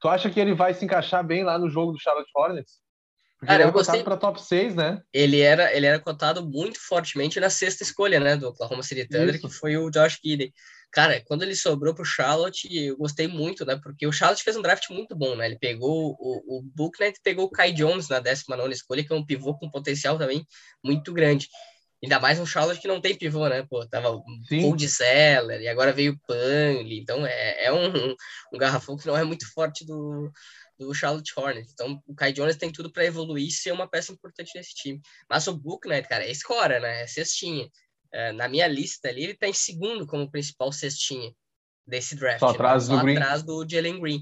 Tu 0.00 0.08
acha 0.08 0.30
que 0.30 0.38
ele 0.38 0.54
vai 0.54 0.74
se 0.74 0.84
encaixar 0.84 1.24
bem 1.24 1.42
lá 1.42 1.58
no 1.58 1.68
jogo 1.68 1.92
do 1.92 2.00
Charlotte 2.00 2.30
Hornets? 2.34 2.80
Porque 3.38 3.46
Cara, 3.46 3.62
ele 3.62 3.68
eu 3.68 3.72
gostei 3.72 4.02
para 4.02 4.16
top 4.16 4.40
6, 4.40 4.74
né? 4.74 5.00
Ele 5.12 5.40
era, 5.40 5.74
ele 5.74 5.86
era 5.86 5.98
cotado 5.98 6.46
muito 6.46 6.78
fortemente 6.80 7.38
na 7.38 7.50
sexta 7.50 7.82
escolha, 7.82 8.18
né, 8.18 8.36
do 8.36 8.48
Oklahoma 8.48 8.82
City 8.82 9.06
Thunder, 9.06 9.34
Isso. 9.34 9.46
que 9.46 9.54
foi 9.54 9.76
o 9.76 9.90
Josh 9.90 10.18
Giddey. 10.24 10.52
Cara, 10.90 11.20
quando 11.26 11.42
ele 11.42 11.54
sobrou 11.54 11.94
pro 11.94 12.04
Charlotte, 12.04 12.66
eu 12.74 12.96
gostei 12.96 13.28
muito, 13.28 13.66
né? 13.66 13.78
Porque 13.82 14.06
o 14.06 14.12
Charlotte 14.12 14.42
fez 14.42 14.56
um 14.56 14.62
draft 14.62 14.88
muito 14.88 15.14
bom, 15.14 15.36
né? 15.36 15.46
Ele 15.46 15.58
pegou 15.58 16.16
o, 16.18 16.58
o 16.58 16.62
Booknet 16.62 17.18
pegou 17.22 17.44
o 17.44 17.50
Kai 17.50 17.72
Jones 17.72 18.08
na 18.08 18.20
19 18.20 18.72
escolha, 18.72 19.04
que 19.04 19.12
é 19.12 19.16
um 19.16 19.26
pivô 19.26 19.54
com 19.54 19.70
potencial 19.70 20.16
também 20.16 20.46
muito 20.82 21.12
grande. 21.12 21.48
Ainda 22.02 22.20
mais 22.20 22.38
um 22.38 22.46
Charlotte 22.46 22.80
que 22.80 22.88
não 22.88 23.00
tem 23.00 23.16
pivô, 23.16 23.48
né? 23.48 23.64
Pô, 23.68 23.86
tava 23.86 24.10
o 24.10 24.22
Cold 24.48 24.86
Zeller, 24.86 25.60
e 25.62 25.68
agora 25.68 25.92
veio 25.92 26.12
o 26.12 26.18
Panley. 26.26 27.00
Então 27.00 27.26
é, 27.26 27.64
é 27.64 27.72
um, 27.72 28.14
um, 28.52 28.58
garrafão 28.58 28.96
que 28.96 29.06
não 29.06 29.16
é 29.16 29.24
muito 29.24 29.50
forte 29.52 29.84
do, 29.86 30.30
do 30.78 30.92
Charlotte 30.92 31.32
Hornets. 31.34 31.72
Então, 31.72 32.02
o 32.06 32.14
Kai 32.14 32.32
Jones 32.32 32.56
tem 32.56 32.70
tudo 32.70 32.92
para 32.92 33.04
evoluir 33.04 33.48
e 33.48 33.50
ser 33.50 33.72
uma 33.72 33.88
peça 33.88 34.12
importante 34.12 34.52
nesse 34.54 34.74
time. 34.74 35.00
Mas 35.28 35.46
o 35.46 35.56
Booknet, 35.56 36.06
cara, 36.06 36.24
é 36.24 36.30
escora, 36.30 36.78
né? 36.78 37.02
É 37.02 37.06
cestinha. 37.06 37.68
É, 38.12 38.32
na 38.32 38.46
minha 38.46 38.66
lista 38.66 39.08
ali, 39.08 39.24
ele 39.24 39.32
está 39.32 39.48
em 39.48 39.54
segundo 39.54 40.06
como 40.06 40.30
principal 40.30 40.70
cestinha 40.72 41.32
desse 41.86 42.14
draft. 42.14 42.40
Só 42.40 42.48
atrás 42.48 42.88
né? 42.88 42.96
do 42.96 43.02
Green. 43.02 43.16
atrás 43.16 43.42
do 43.42 43.66
Jalen 43.68 44.00
Green. 44.00 44.20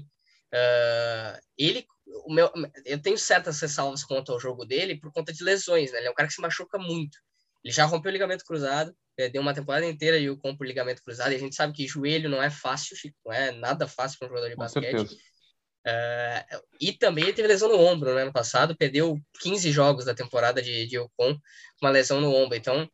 Uh, 0.53 1.39
ele, 1.57 1.85
o 2.25 2.33
meu, 2.33 2.49
eu 2.85 3.01
tenho 3.01 3.17
certas 3.17 3.59
ressalvas 3.59 4.03
quanto 4.03 4.31
ao 4.31 4.39
jogo 4.39 4.63
dele 4.63 4.99
por 4.99 5.11
conta 5.11 5.33
de 5.33 5.43
lesões, 5.43 5.91
né? 5.91 5.97
Ele 5.97 6.07
é 6.07 6.11
um 6.11 6.13
cara 6.13 6.27
que 6.27 6.33
se 6.33 6.41
machuca 6.41 6.77
muito. 6.77 7.17
Ele 7.65 7.73
já 7.73 7.85
rompeu 7.85 8.11
o 8.11 8.13
ligamento 8.13 8.45
cruzado, 8.45 8.95
deu 9.31 9.41
uma 9.41 9.53
temporada 9.53 9.87
inteira 9.87 10.19
e 10.19 10.29
o 10.29 10.37
compro 10.37 10.63
o 10.63 10.67
ligamento 10.67 11.01
cruzado. 11.03 11.31
E 11.31 11.35
a 11.35 11.39
gente 11.39 11.55
sabe 11.55 11.73
que 11.73 11.87
joelho 11.87 12.29
não 12.29 12.41
é 12.41 12.51
fácil, 12.51 12.95
Chico, 12.95 13.17
não 13.25 13.33
é 13.33 13.51
nada 13.51 13.87
fácil 13.87 14.19
para 14.19 14.27
um 14.27 14.29
jogador 14.29 14.49
de 14.49 14.55
Com 14.55 14.61
basquete. 14.61 15.17
Uh, 15.87 16.61
e 16.79 16.93
também 16.93 17.33
teve 17.33 17.47
lesão 17.47 17.67
no 17.67 17.79
ombro 17.79 18.13
né, 18.13 18.21
ano 18.21 18.33
passado, 18.33 18.77
perdeu 18.77 19.19
15 19.41 19.71
jogos 19.71 20.05
da 20.05 20.13
temporada 20.13 20.61
de, 20.61 20.85
de 20.85 20.99
Ocon 20.99 21.33
com 21.33 21.85
uma 21.85 21.89
lesão 21.89 22.21
no 22.21 22.31
ombro. 22.31 22.55
Então, 22.55 22.87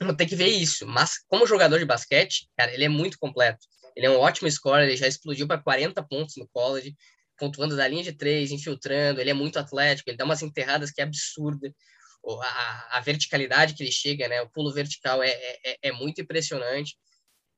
vou 0.00 0.14
ter 0.14 0.26
que 0.26 0.36
ver 0.36 0.48
isso. 0.48 0.86
Mas, 0.86 1.18
como 1.26 1.44
jogador 1.44 1.80
de 1.80 1.84
basquete, 1.84 2.48
cara, 2.56 2.72
ele 2.72 2.84
é 2.84 2.88
muito 2.88 3.18
completo. 3.18 3.66
Ele 3.96 4.06
é 4.06 4.10
um 4.10 4.18
ótimo 4.18 4.48
scorer, 4.48 4.86
ele 4.86 4.96
já 4.96 5.08
explodiu 5.08 5.48
para 5.48 5.60
40 5.60 6.00
pontos 6.04 6.36
no 6.36 6.48
college, 6.52 6.94
pontuando 7.36 7.76
da 7.76 7.88
linha 7.88 8.04
de 8.04 8.12
três, 8.12 8.52
infiltrando. 8.52 9.20
Ele 9.20 9.30
é 9.30 9.34
muito 9.34 9.58
atlético, 9.58 10.08
ele 10.08 10.16
dá 10.16 10.24
umas 10.24 10.40
enterradas 10.40 10.92
que 10.92 11.00
é 11.00 11.04
absurda. 11.04 11.72
A, 12.24 12.98
a 12.98 13.00
verticalidade 13.00 13.74
que 13.74 13.82
ele 13.82 13.92
chega, 13.92 14.28
né? 14.28 14.42
O 14.42 14.48
pulo 14.48 14.72
vertical 14.72 15.22
é, 15.22 15.30
é, 15.30 15.78
é 15.82 15.92
muito 15.92 16.20
impressionante. 16.20 16.96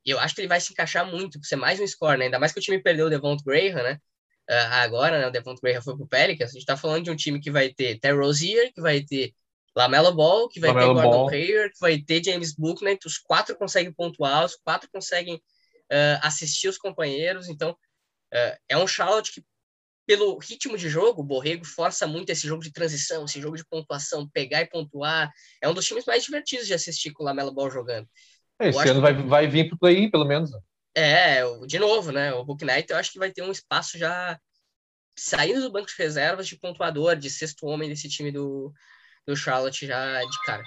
E 0.05 0.11
eu 0.11 0.19
acho 0.19 0.35
que 0.35 0.41
ele 0.41 0.47
vai 0.47 0.61
se 0.61 0.71
encaixar 0.71 1.05
muito, 1.05 1.39
por 1.39 1.45
ser 1.45 1.55
mais 1.55 1.79
um 1.79 1.87
score, 1.87 2.17
né? 2.17 2.25
Ainda 2.25 2.39
mais 2.39 2.51
que 2.51 2.59
o 2.59 2.61
time 2.61 2.81
perdeu 2.81 3.07
o 3.07 3.09
Devont 3.09 3.43
Graham, 3.43 3.83
né? 3.83 3.99
uh, 4.49 4.73
agora, 4.73 5.19
né? 5.19 5.27
O 5.27 5.31
Devon 5.31 5.55
Graham 5.55 5.81
foi 5.81 5.95
pro 5.95 6.07
Pelicans. 6.07 6.51
A 6.51 6.53
gente 6.53 6.65
tá 6.65 6.77
falando 6.77 7.05
de 7.05 7.11
um 7.11 7.15
time 7.15 7.39
que 7.39 7.51
vai 7.51 7.69
ter 7.69 7.99
Terry 7.99 8.17
Rozier, 8.17 8.73
que 8.73 8.81
vai 8.81 9.01
ter 9.01 9.33
Lamelo 9.75 10.13
Ball, 10.13 10.47
que 10.47 10.59
vai 10.59 10.71
Lamelo 10.71 10.95
ter 10.95 11.01
Gordon 11.01 11.17
Ball. 11.17 11.29
Hayward, 11.29 11.73
que 11.73 11.79
vai 11.79 11.97
ter 11.97 12.23
James 12.23 12.55
que 12.55 13.07
os 13.07 13.17
quatro 13.17 13.55
conseguem 13.57 13.91
pontuar, 13.91 14.45
os 14.45 14.55
quatro 14.55 14.89
conseguem 14.91 15.35
uh, 15.35 16.19
assistir 16.21 16.67
os 16.67 16.77
companheiros. 16.77 17.49
Então, 17.49 17.71
uh, 17.71 18.57
é 18.69 18.77
um 18.77 18.87
Charlotte 18.87 19.31
que, 19.33 19.43
pelo 20.05 20.37
ritmo 20.37 20.77
de 20.77 20.87
jogo, 20.89 21.21
o 21.21 21.25
Borrego 21.25 21.65
força 21.65 22.05
muito 22.05 22.29
esse 22.29 22.47
jogo 22.47 22.61
de 22.63 22.71
transição, 22.71 23.25
esse 23.25 23.41
jogo 23.41 23.57
de 23.57 23.65
pontuação, 23.65 24.29
pegar 24.29 24.61
e 24.61 24.69
pontuar. 24.69 25.31
É 25.61 25.67
um 25.67 25.73
dos 25.73 25.85
times 25.85 26.05
mais 26.05 26.23
divertidos 26.23 26.67
de 26.67 26.73
assistir 26.73 27.11
com 27.11 27.23
o 27.23 27.25
Lamelo 27.25 27.53
Ball 27.53 27.71
jogando. 27.71 28.07
É, 28.59 28.69
Esse 28.69 28.79
ano 28.89 28.95
que- 28.95 29.01
vai, 29.01 29.13
vai 29.13 29.47
vir 29.47 29.67
pro 29.67 29.77
play-in, 29.77 30.09
pelo 30.09 30.25
menos. 30.25 30.51
É, 30.95 31.41
de 31.67 31.77
novo, 31.77 32.11
né? 32.11 32.33
O 32.33 32.45
Book 32.45 32.63
Knight 32.63 32.89
eu 32.89 32.97
acho 32.97 33.11
que 33.11 33.19
vai 33.19 33.31
ter 33.31 33.41
um 33.41 33.51
espaço 33.51 33.97
já 33.97 34.39
saindo 35.17 35.61
do 35.61 35.71
banco 35.71 35.87
de 35.87 35.93
reservas 35.97 36.47
de 36.47 36.57
pontuador, 36.57 37.15
de 37.15 37.29
sexto 37.29 37.65
homem 37.65 37.89
desse 37.89 38.07
time 38.07 38.31
do, 38.31 38.71
do 39.27 39.35
Charlotte 39.35 39.85
já 39.85 40.21
de 40.21 40.41
cara. 40.45 40.63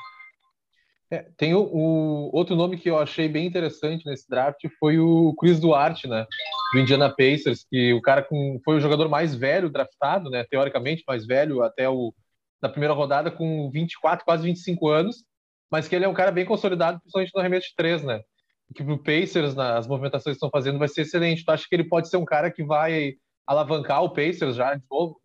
É, 1.10 1.26
tem 1.38 1.54
o, 1.54 1.60
o 1.60 2.36
outro 2.36 2.54
nome 2.54 2.78
que 2.78 2.90
eu 2.90 2.98
achei 2.98 3.28
bem 3.28 3.46
interessante 3.46 4.04
nesse 4.04 4.28
draft 4.28 4.60
foi 4.78 4.98
o 4.98 5.34
Chris 5.36 5.58
Duarte, 5.58 6.06
né? 6.06 6.26
Do 6.72 6.80
Indiana 6.80 7.08
Pacers, 7.08 7.64
que 7.70 7.94
o 7.94 8.02
cara 8.02 8.22
com, 8.22 8.60
foi 8.64 8.76
o 8.76 8.80
jogador 8.80 9.08
mais 9.08 9.34
velho 9.34 9.70
draftado, 9.70 10.28
né? 10.28 10.44
Teoricamente 10.50 11.02
mais 11.06 11.26
velho 11.26 11.62
até 11.62 11.88
o 11.88 12.12
da 12.60 12.68
primeira 12.68 12.92
rodada 12.92 13.30
com 13.30 13.70
24, 13.70 14.24
quase 14.24 14.42
25 14.42 14.88
anos, 14.88 15.24
mas 15.70 15.86
que 15.86 15.94
ele 15.94 16.04
é 16.04 16.08
um 16.08 16.14
cara 16.14 16.32
bem 16.32 16.44
consolidado, 16.44 16.98
principalmente 17.00 17.32
no 17.34 17.40
arremesso 17.40 17.68
de 17.68 17.74
três, 17.76 18.02
né? 18.02 18.20
Que 18.74 18.82
pro 18.82 19.02
Pacers, 19.02 19.54
nas 19.54 19.86
movimentações 19.86 20.34
que 20.34 20.38
estão 20.44 20.50
fazendo, 20.50 20.78
vai 20.78 20.88
ser 20.88 21.02
excelente. 21.02 21.44
Tu 21.44 21.50
acha 21.50 21.66
que 21.68 21.74
ele 21.74 21.84
pode 21.84 22.08
ser 22.08 22.16
um 22.16 22.24
cara 22.24 22.50
que 22.50 22.64
vai 22.64 23.14
alavancar 23.46 24.02
o 24.02 24.10
Pacers 24.10 24.56
já 24.56 24.74
de 24.74 24.82
novo? 24.90 25.20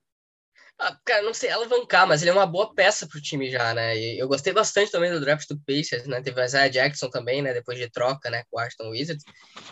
Ah, 0.79 0.97
cara, 1.05 1.21
não 1.21 1.33
sei 1.33 1.49
alavancar, 1.49 2.07
mas 2.07 2.21
ele 2.21 2.31
é 2.31 2.33
uma 2.33 2.47
boa 2.47 2.73
peça 2.73 3.07
pro 3.07 3.21
time 3.21 3.49
já, 3.49 3.73
né? 3.73 3.97
E 3.97 4.19
eu 4.19 4.27
gostei 4.27 4.51
bastante 4.51 4.91
também 4.91 5.11
do 5.11 5.19
draft 5.19 5.47
do 5.47 5.59
Pacers, 5.65 6.07
né? 6.07 6.21
Teve 6.21 6.41
o 6.41 6.43
Isaiah 6.43 6.67
Jackson 6.67 7.09
também, 7.09 7.41
né? 7.41 7.53
Depois 7.53 7.77
de 7.77 7.89
troca, 7.89 8.29
né? 8.29 8.43
Com 8.49 8.57
o 8.57 8.59
Ashton 8.59 8.89
Wizards. 8.89 9.23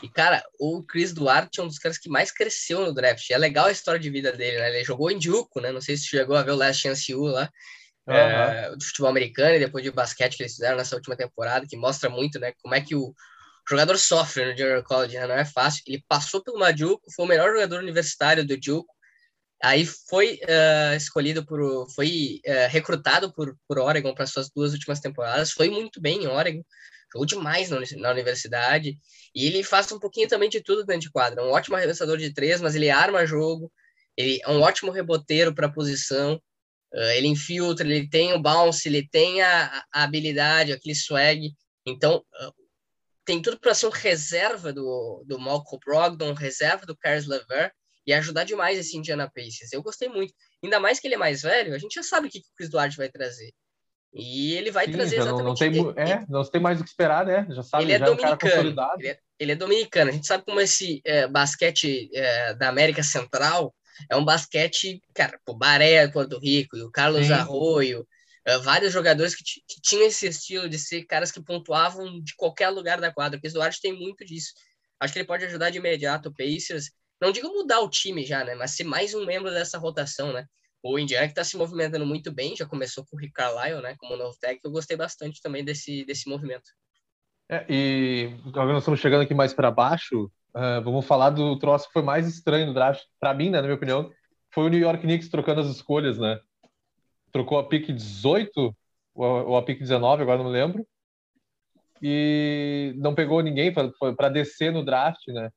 E, 0.02 0.08
cara, 0.08 0.44
o 0.60 0.84
Chris 0.84 1.12
Duarte 1.12 1.60
é 1.60 1.64
um 1.64 1.68
dos 1.68 1.80
caras 1.80 1.98
que 1.98 2.08
mais 2.10 2.32
cresceu 2.32 2.86
no 2.86 2.94
draft. 2.94 3.30
E 3.30 3.34
é 3.34 3.38
legal 3.38 3.66
a 3.66 3.72
história 3.72 4.00
de 4.00 4.10
vida 4.10 4.32
dele, 4.32 4.60
né? 4.60 4.70
Ele 4.70 4.86
jogou 4.86 5.12
em 5.12 5.20
Duke, 5.20 5.60
né? 5.60 5.72
Não 5.72 5.82
sei 5.82 5.98
se 5.98 6.06
chegou 6.06 6.36
a 6.36 6.44
ver 6.44 6.52
o 6.52 6.56
Last 6.56 6.82
Chance 6.82 7.14
U 7.14 7.24
lá. 7.24 7.50
Aham. 8.08 8.16
é, 8.16 8.76
do 8.76 8.84
futebol 8.84 9.10
americano 9.10 9.56
e 9.56 9.60
depois 9.60 9.84
de 9.84 9.92
basquete 9.92 10.36
que 10.36 10.44
eles 10.44 10.54
fizeram 10.54 10.78
nessa 10.78 10.96
última 10.96 11.16
temporada, 11.16 11.68
que 11.68 11.78
mostra 11.78 12.10
muito, 12.10 12.40
né, 12.40 12.52
como 12.62 12.74
é 12.74 12.82
que 12.82 12.96
o 12.96 13.14
jogador 13.70 13.98
sofre 13.98 14.46
no 14.46 14.58
Junior 14.58 14.84
College, 14.84 15.18
né, 15.18 15.28
não 15.28 15.36
é 15.36 15.46
fácil. 15.46 15.84
Ele 15.88 16.04
passou 16.08 16.44
pelo 16.44 16.60
Duke, 16.74 17.04
foi 17.16 17.26
o 17.26 17.28
melhor 17.28 17.54
jogador 17.54 17.80
universitário 17.80 18.46
do 18.46 18.58
Duke, 18.58 18.92
aí 19.64 19.86
foi 19.86 20.40
eh, 20.42 20.96
escolhido 20.96 21.46
por, 21.46 21.88
foi 21.94 22.40
eh, 22.46 22.68
recrutado 22.68 23.34
por, 23.34 23.56
por 23.68 23.80
Oregon 23.80 24.14
para 24.14 24.26
suas 24.26 24.50
duas 24.50 24.74
últimas 24.74 25.00
temporadas, 25.00 25.52
foi 25.52 25.70
muito 25.70 26.02
bem 26.02 26.24
em 26.24 26.28
Oregon, 26.28 26.64
jogou 27.14 27.26
demais 27.26 27.70
na, 27.70 27.80
na 27.98 28.12
universidade, 28.12 28.98
e 29.36 29.46
ele 29.46 29.64
faz 29.64 29.92
um 29.92 30.00
pouquinho 30.00 30.28
também 30.28 30.50
de 30.50 30.62
tudo 30.62 30.86
dentro 30.86 31.04
de 31.04 31.12
quadra, 31.12 31.44
um 31.44 31.52
ótimo 31.52 31.76
arremessador 31.76 32.18
de 32.18 32.34
três, 32.34 32.62
mas 32.62 32.76
ele 32.76 32.90
arma 32.90 33.26
jogo, 33.26 33.72
ele 34.18 34.40
é 34.44 34.50
um 34.50 34.62
ótimo 34.62 34.92
reboteiro 34.92 35.54
para 35.54 35.68
a 35.68 35.72
posição, 35.72 36.42
Uh, 36.94 37.12
ele 37.16 37.28
infiltra, 37.28 37.88
ele 37.88 38.10
tem 38.10 38.34
o 38.34 38.42
bounce, 38.42 38.90
ele 38.90 39.08
tem 39.08 39.42
a, 39.42 39.82
a 39.94 40.04
habilidade, 40.04 40.74
aquele 40.74 40.94
swag. 40.94 41.54
Então, 41.86 42.18
uh, 42.18 42.54
tem 43.24 43.42
tudo 43.42 43.58
para 43.58 43.74
ser 43.74 43.88
um 43.88 43.92
reserva 43.92 44.74
do, 44.74 45.24
do 45.26 45.40
Malcolm 45.40 45.80
Brogdon, 45.86 46.34
reserva 46.34 46.86
do 46.86 46.98
Caris 46.98 47.26
LeVert 47.26 47.72
e 48.06 48.14
ajudar 48.14 48.44
demais 48.44 48.78
esse 48.78 48.98
Indiana 48.98 49.30
Pacers. 49.34 49.72
Eu 49.72 49.84
gostei 49.84 50.10
muito. 50.10 50.34
Ainda 50.64 50.80
mais 50.80 51.00
que 51.00 51.08
ele 51.08 51.16
é 51.16 51.18
mais 51.18 51.42
velho, 51.42 51.74
a 51.74 51.78
gente 51.78 51.94
já 51.96 52.04
sabe 52.04 52.28
o 52.28 52.30
que, 52.30 52.40
que 52.40 52.48
o 52.48 52.56
Chris 52.56 52.70
Duarte 52.70 52.98
vai 52.98 53.10
trazer. 53.10 53.52
E 54.14 54.54
ele 54.56 54.72
vai 54.72 54.86
Sim, 54.86 54.92
trazer 54.92 55.18
já 55.18 55.26
não, 55.26 55.36
exatamente... 55.36 55.48
não 55.48 55.96
tem, 55.96 56.04
ele- 56.04 56.12
é, 56.12 56.26
não 56.28 56.44
tem 56.44 56.62
mais 56.62 56.82
o 56.82 56.84
que 56.84 56.90
esperar, 56.90 57.26
né? 57.26 57.48
Já 57.50 57.64
sabe, 57.64 57.84
ele 57.86 57.94
é 57.94 58.00
já 58.00 58.06
é 58.06 58.10
um 58.10 58.16
dominicano. 58.16 58.76
Ele 59.00 59.08
é, 59.08 59.20
ele 59.40 59.52
é 59.54 59.56
dominicano. 59.56 60.10
A 60.10 60.14
gente 60.14 60.28
sabe 60.28 60.44
como 60.44 60.60
esse 60.60 61.02
é, 61.06 61.28
basquete 61.28 62.10
é, 62.14 62.54
da 62.56 62.68
América 62.68 63.04
Central 63.04 63.74
é 64.10 64.16
um 64.18 64.26
basquete, 64.26 65.02
cara, 65.14 65.40
o 65.48 65.54
Baré 65.54 66.08
Porto 66.08 66.40
Rico 66.40 66.76
e 66.76 66.82
o 66.82 66.92
Carlos 66.92 67.28
Sim. 67.28 67.34
Arroio, 67.34 68.06
é, 68.46 68.58
vários 68.58 68.92
jogadores 68.92 69.36
que, 69.36 69.44
que 69.44 69.82
tinham 69.82 70.08
esse 70.08 70.28
estilo 70.28 70.68
de 70.68 70.78
ser 70.80 71.06
caras 71.06 71.32
que 71.32 71.42
pontuavam 71.42 72.20
de 72.22 72.36
qualquer 72.36 72.70
lugar 72.70 73.00
da 73.00 73.14
quadra. 73.14 73.38
O 73.38 73.42
Chris 73.42 73.54
Duarte 73.54 73.82
tem 73.82 73.94
muito 73.94 74.26
disso. 74.26 74.54
Acho 75.00 75.14
que 75.14 75.20
ele 75.20 75.28
pode 75.28 75.46
ajudar 75.46 75.70
de 75.70 75.78
imediato 75.78 76.30
o 76.30 76.34
Pacers. 76.34 76.92
Não 77.22 77.32
digo 77.32 77.50
mudar 77.50 77.82
o 77.82 77.90
time 77.90 78.26
já, 78.26 78.44
né? 78.44 78.56
Mas 78.56 78.72
ser 78.72 78.84
mais 78.84 79.14
um 79.14 79.26
membro 79.26 79.52
dessa 79.52 79.78
rotação, 79.78 80.34
né? 80.34 80.48
O 80.82 80.98
Indiana 80.98 81.28
que 81.28 81.32
está 81.34 81.44
se 81.44 81.56
movimentando 81.56 82.06
muito 82.06 82.32
bem, 82.32 82.56
já 82.56 82.66
começou 82.66 83.06
com 83.06 83.16
o 83.16 83.20
Rick 83.20 83.34
Carlisle, 83.34 83.82
né? 83.82 83.96
Como 84.00 84.18
novo 84.18 84.36
técnico, 84.40 84.68
eu 84.68 84.72
gostei 84.72 84.98
bastante 84.98 85.40
também 85.40 85.64
desse, 85.64 86.04
desse 86.04 86.28
movimento. 86.28 86.72
É, 87.48 87.64
e 87.70 88.34
agora 88.48 88.74
nós 88.74 88.82
estamos 88.82 89.00
chegando 89.00 89.22
aqui 89.22 89.36
mais 89.36 89.54
para 89.54 89.70
baixo. 89.70 90.32
ah, 90.56 90.80
vamos 90.80 91.06
falar 91.06 91.30
do 91.30 91.60
troço 91.60 91.86
que 91.86 91.94
foi 91.94 92.02
mais 92.02 92.28
estranho 92.28 92.66
do 92.66 92.74
draft, 92.74 93.04
para 93.20 93.34
mim, 93.36 93.52
né, 93.52 93.58
na 93.58 93.64
minha 93.64 93.76
opinião, 93.76 94.12
foi 94.52 94.66
o 94.66 94.70
New 94.70 94.80
York 94.80 95.02
Knicks 95.02 95.30
trocando 95.30 95.62
as 95.62 95.68
escolhas, 95.68 96.18
né? 96.18 96.40
Trocou 97.32 97.60
a 97.60 97.68
pick 97.68 97.92
18 97.92 98.52
ou 98.58 98.76
ou 99.14 99.58
a 99.58 99.64
pick 99.64 99.80
19, 99.80 100.24
agora 100.24 100.38
não 100.40 100.46
me 100.46 100.52
lembro. 100.52 100.88
E 102.02 102.94
não 102.98 103.14
pegou 103.14 103.42
ninguém 103.42 103.72
para 103.72 104.30
descer 104.30 104.74
no 104.74 104.84
draft, 104.84 105.28
né? 105.28 105.52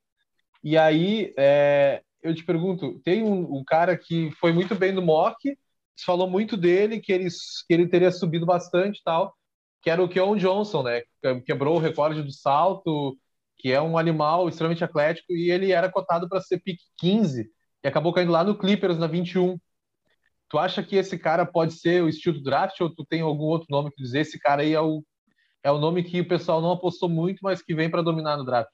E 0.65 0.79
aí, 0.79 1.31
é, 1.37 2.01
eu 2.23 2.33
te 2.33 2.43
pergunto, 2.43 2.99
tem 3.03 3.21
um, 3.21 3.57
um 3.57 3.63
cara 3.63 3.95
que 3.95 4.31
foi 4.39 4.51
muito 4.51 4.73
bem 4.73 4.91
no 4.91 4.99
mock, 4.99 5.55
falou 6.03 6.27
muito 6.27 6.57
dele, 6.57 6.99
que 6.99 7.13
ele, 7.13 7.29
que 7.29 7.71
ele 7.71 7.87
teria 7.87 8.11
subido 8.11 8.47
bastante 8.47 8.97
e 8.97 9.03
tal, 9.03 9.31
que 9.79 9.91
era 9.91 10.03
o 10.03 10.09
Keon 10.09 10.35
Johnson, 10.37 10.81
né? 10.81 11.03
Que 11.21 11.41
Quebrou 11.41 11.75
o 11.75 11.79
recorde 11.79 12.23
do 12.23 12.31
salto, 12.31 13.15
que 13.59 13.71
é 13.71 13.79
um 13.79 13.95
animal 13.95 14.49
extremamente 14.49 14.83
atlético, 14.83 15.33
e 15.33 15.51
ele 15.51 15.71
era 15.71 15.87
cotado 15.87 16.27
para 16.27 16.41
ser 16.41 16.59
pick 16.59 16.79
15, 16.97 17.47
e 17.83 17.87
acabou 17.87 18.11
caindo 18.11 18.31
lá 18.31 18.43
no 18.43 18.57
Clippers 18.57 18.97
na 18.97 19.05
21. 19.05 19.59
Tu 20.49 20.57
acha 20.57 20.81
que 20.81 20.95
esse 20.95 21.15
cara 21.19 21.45
pode 21.45 21.73
ser 21.73 22.01
o 22.03 22.09
estilo 22.09 22.39
do 22.39 22.43
draft, 22.43 22.81
ou 22.81 22.89
tu 22.89 23.05
tem 23.05 23.21
algum 23.21 23.45
outro 23.45 23.67
nome 23.69 23.91
que 23.91 24.01
dizer? 24.01 24.21
Esse 24.21 24.39
cara 24.39 24.63
aí 24.63 24.73
é 24.73 24.81
o, 24.81 25.03
é 25.63 25.71
o 25.71 25.77
nome 25.77 26.03
que 26.03 26.21
o 26.21 26.27
pessoal 26.27 26.59
não 26.59 26.71
apostou 26.71 27.07
muito, 27.07 27.39
mas 27.43 27.61
que 27.61 27.75
vem 27.75 27.87
para 27.87 28.01
dominar 28.01 28.35
no 28.37 28.45
draft. 28.45 28.73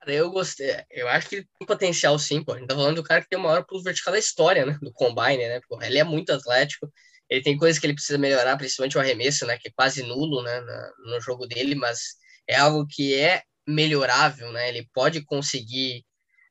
Cara, 0.00 0.14
eu 0.14 0.30
gostei. 0.30 0.82
Eu 0.90 1.08
acho 1.08 1.28
que 1.28 1.36
ele 1.36 1.48
tem 1.58 1.66
potencial 1.66 2.18
sim, 2.18 2.42
pô. 2.42 2.52
A 2.52 2.58
gente 2.58 2.68
tá 2.68 2.74
falando 2.74 2.96
do 2.96 3.02
cara 3.02 3.22
que 3.22 3.28
tem 3.28 3.38
o 3.38 3.42
maior 3.42 3.64
pulo 3.64 3.82
vertical 3.82 4.12
da 4.12 4.18
história, 4.18 4.64
né? 4.64 4.78
Do 4.80 4.92
Combine, 4.92 5.46
né? 5.46 5.60
Pô, 5.68 5.80
ele 5.82 5.98
é 5.98 6.04
muito 6.04 6.32
atlético. 6.32 6.90
Ele 7.28 7.42
tem 7.42 7.56
coisas 7.56 7.78
que 7.78 7.86
ele 7.86 7.94
precisa 7.94 8.18
melhorar, 8.18 8.56
principalmente 8.56 8.96
o 8.96 9.00
arremesso, 9.00 9.46
né? 9.46 9.58
Que 9.58 9.68
é 9.68 9.72
quase 9.74 10.02
nulo, 10.02 10.42
né? 10.42 10.60
no 11.04 11.20
jogo 11.20 11.46
dele, 11.46 11.74
mas 11.74 12.00
é 12.48 12.56
algo 12.56 12.86
que 12.88 13.14
é 13.14 13.42
melhorável, 13.66 14.50
né? 14.52 14.68
Ele 14.68 14.88
pode 14.92 15.22
conseguir 15.24 16.04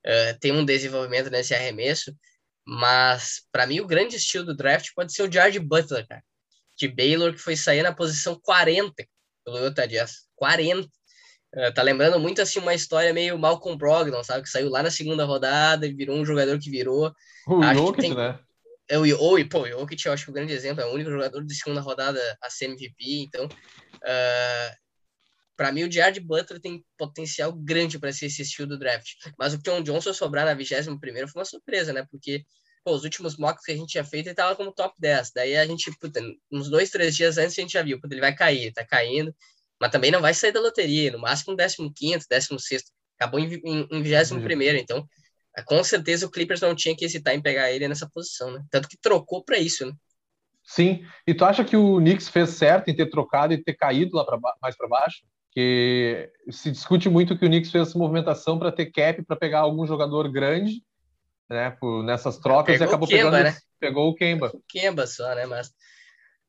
eh, 0.05 0.33
ter 0.39 0.51
um 0.53 0.63
desenvolvimento 0.65 1.29
nesse 1.29 1.53
arremesso, 1.53 2.15
mas 2.65 3.41
para 3.51 3.67
mim 3.67 3.79
o 3.81 3.87
grande 3.87 4.15
estilo 4.15 4.45
do 4.45 4.55
draft 4.55 4.89
pode 4.95 5.13
ser 5.13 5.23
o 5.23 5.31
Jared 5.31 5.59
Butler, 5.59 6.07
cara. 6.07 6.23
De 6.77 6.87
Baylor, 6.87 7.33
que 7.33 7.39
foi 7.39 7.55
sair 7.57 7.83
na 7.83 7.93
posição 7.93 8.39
40 8.41 9.05
pelo 9.43 9.59
Utah 9.59 9.85
Jazz. 9.85 10.27
40. 10.35 10.87
É, 11.53 11.71
tá 11.71 11.81
lembrando 11.81 12.19
muito 12.19 12.41
assim 12.41 12.59
uma 12.59 12.75
história 12.75 13.13
meio 13.13 13.37
Malcolm 13.37 13.77
Brogdon, 13.77 14.23
sabe? 14.23 14.43
Que 14.43 14.49
saiu 14.49 14.69
lá 14.69 14.83
na 14.83 14.91
segunda 14.91 15.25
rodada 15.25 15.87
e 15.87 15.93
virou 15.93 16.15
um 16.15 16.25
jogador 16.25 16.59
que 16.59 16.69
virou. 16.69 17.11
O 17.47 17.63
Acho 17.63 17.79
Jokic, 17.79 18.01
tem- 18.01 18.15
né? 18.15 18.39
É 18.87 18.97
o 18.97 19.19
ou, 19.19 19.37
pô, 19.47 19.61
o 19.61 19.67
Jokic 19.67 20.05
eu 20.05 20.13
acho 20.13 20.25
que 20.25 20.29
é 20.29 20.31
o 20.31 20.33
grande 20.33 20.53
exemplo, 20.53 20.81
é 20.81 20.85
o 20.85 20.93
único 20.93 21.11
jogador 21.11 21.43
de 21.45 21.55
segunda 21.55 21.79
rodada 21.79 22.19
a 22.41 22.49
ser 22.49 22.65
MVP, 22.65 23.21
então 23.21 23.45
uh, 23.45 24.75
para 25.55 25.71
mim 25.71 25.83
o 25.83 25.91
Jared 25.91 26.19
Butler 26.19 26.59
tem 26.59 26.83
potencial 26.97 27.53
grande 27.53 27.99
para 27.99 28.11
ser 28.11 28.27
esse 28.27 28.41
estilo 28.41 28.67
do 28.67 28.79
draft. 28.79 29.09
Mas 29.37 29.53
o 29.53 29.59
John 29.59 29.83
Johnson 29.83 30.13
sobrar 30.13 30.45
na 30.45 30.55
21 30.55 30.97
primeira 30.97 31.27
foi 31.27 31.39
uma 31.39 31.45
surpresa, 31.45 31.93
né? 31.93 32.05
Porque 32.09 32.43
pô, 32.83 32.93
os 32.93 33.03
últimos 33.03 33.37
mocks 33.37 33.63
que 33.63 33.71
a 33.71 33.75
gente 33.75 33.89
tinha 33.89 34.03
feito 34.03 34.27
ele 34.27 34.35
tava 34.35 34.55
como 34.55 34.71
top 34.71 34.95
10. 34.97 35.31
Daí 35.33 35.55
a 35.55 35.67
gente, 35.67 35.91
puta, 35.99 36.19
uns 36.51 36.69
dois, 36.69 36.89
três 36.89 37.15
dias 37.15 37.37
antes 37.37 37.57
a 37.57 37.61
gente 37.61 37.73
já 37.73 37.83
viu, 37.83 37.99
puta, 37.99 38.13
ele 38.13 38.21
vai 38.21 38.33
cair, 38.33 38.71
tá 38.73 38.83
caindo, 38.85 39.35
mas 39.79 39.91
também 39.91 40.11
não 40.11 40.21
vai 40.21 40.33
sair 40.33 40.51
da 40.51 40.59
loteria, 40.59 41.11
no 41.11 41.19
máximo 41.19 41.55
um 41.79 41.93
15, 41.93 42.27
16. 42.29 42.83
Acabou 43.19 43.39
em, 43.39 43.53
em, 43.65 43.87
em 43.91 44.01
21 44.01 44.41
primeiro, 44.41 44.77
então 44.77 45.07
com 45.65 45.83
certeza 45.83 46.25
o 46.25 46.31
Clippers 46.31 46.61
não 46.61 46.75
tinha 46.75 46.95
que 46.95 47.05
hesitar 47.05 47.33
em 47.33 47.41
pegar 47.41 47.71
ele 47.71 47.87
nessa 47.87 48.09
posição, 48.09 48.51
né? 48.51 48.63
Tanto 48.69 48.87
que 48.87 48.97
trocou 48.97 49.43
para 49.43 49.57
isso, 49.57 49.85
né? 49.85 49.93
Sim. 50.63 51.03
E 51.25 51.33
tu 51.33 51.43
acha 51.45 51.65
que 51.65 51.75
o 51.75 51.97
Knicks 51.97 52.29
fez 52.29 52.51
certo 52.51 52.89
em 52.89 52.95
ter 52.95 53.09
trocado 53.09 53.53
e 53.53 53.63
ter 53.63 53.73
caído 53.73 54.15
lá 54.15 54.23
pra, 54.23 54.37
mais 54.61 54.77
para 54.77 54.87
baixo? 54.87 55.25
Que 55.51 56.31
se 56.51 56.71
discute 56.71 57.09
muito 57.09 57.37
que 57.37 57.45
o 57.45 57.49
Knicks 57.49 57.71
fez 57.71 57.87
essa 57.87 57.97
movimentação 57.97 58.59
para 58.59 58.71
ter 58.71 58.91
cap 58.91 59.23
para 59.23 59.35
pegar 59.35 59.61
algum 59.61 59.85
jogador 59.85 60.31
grande, 60.31 60.83
né? 61.49 61.71
Por, 61.71 62.03
nessas 62.03 62.37
trocas 62.37 62.77
Pegou 62.77 62.85
e 62.85 62.87
acabou 62.87 63.07
o 63.07 63.09
Kemba, 63.09 63.31
pegando, 63.31 63.43
né? 63.43 63.57
pegou 63.79 64.09
o 64.09 64.15
Kemba. 64.15 64.51
O 64.53 64.61
Kemba 64.67 65.07
só, 65.07 65.33
né? 65.33 65.45
Mas 65.47 65.73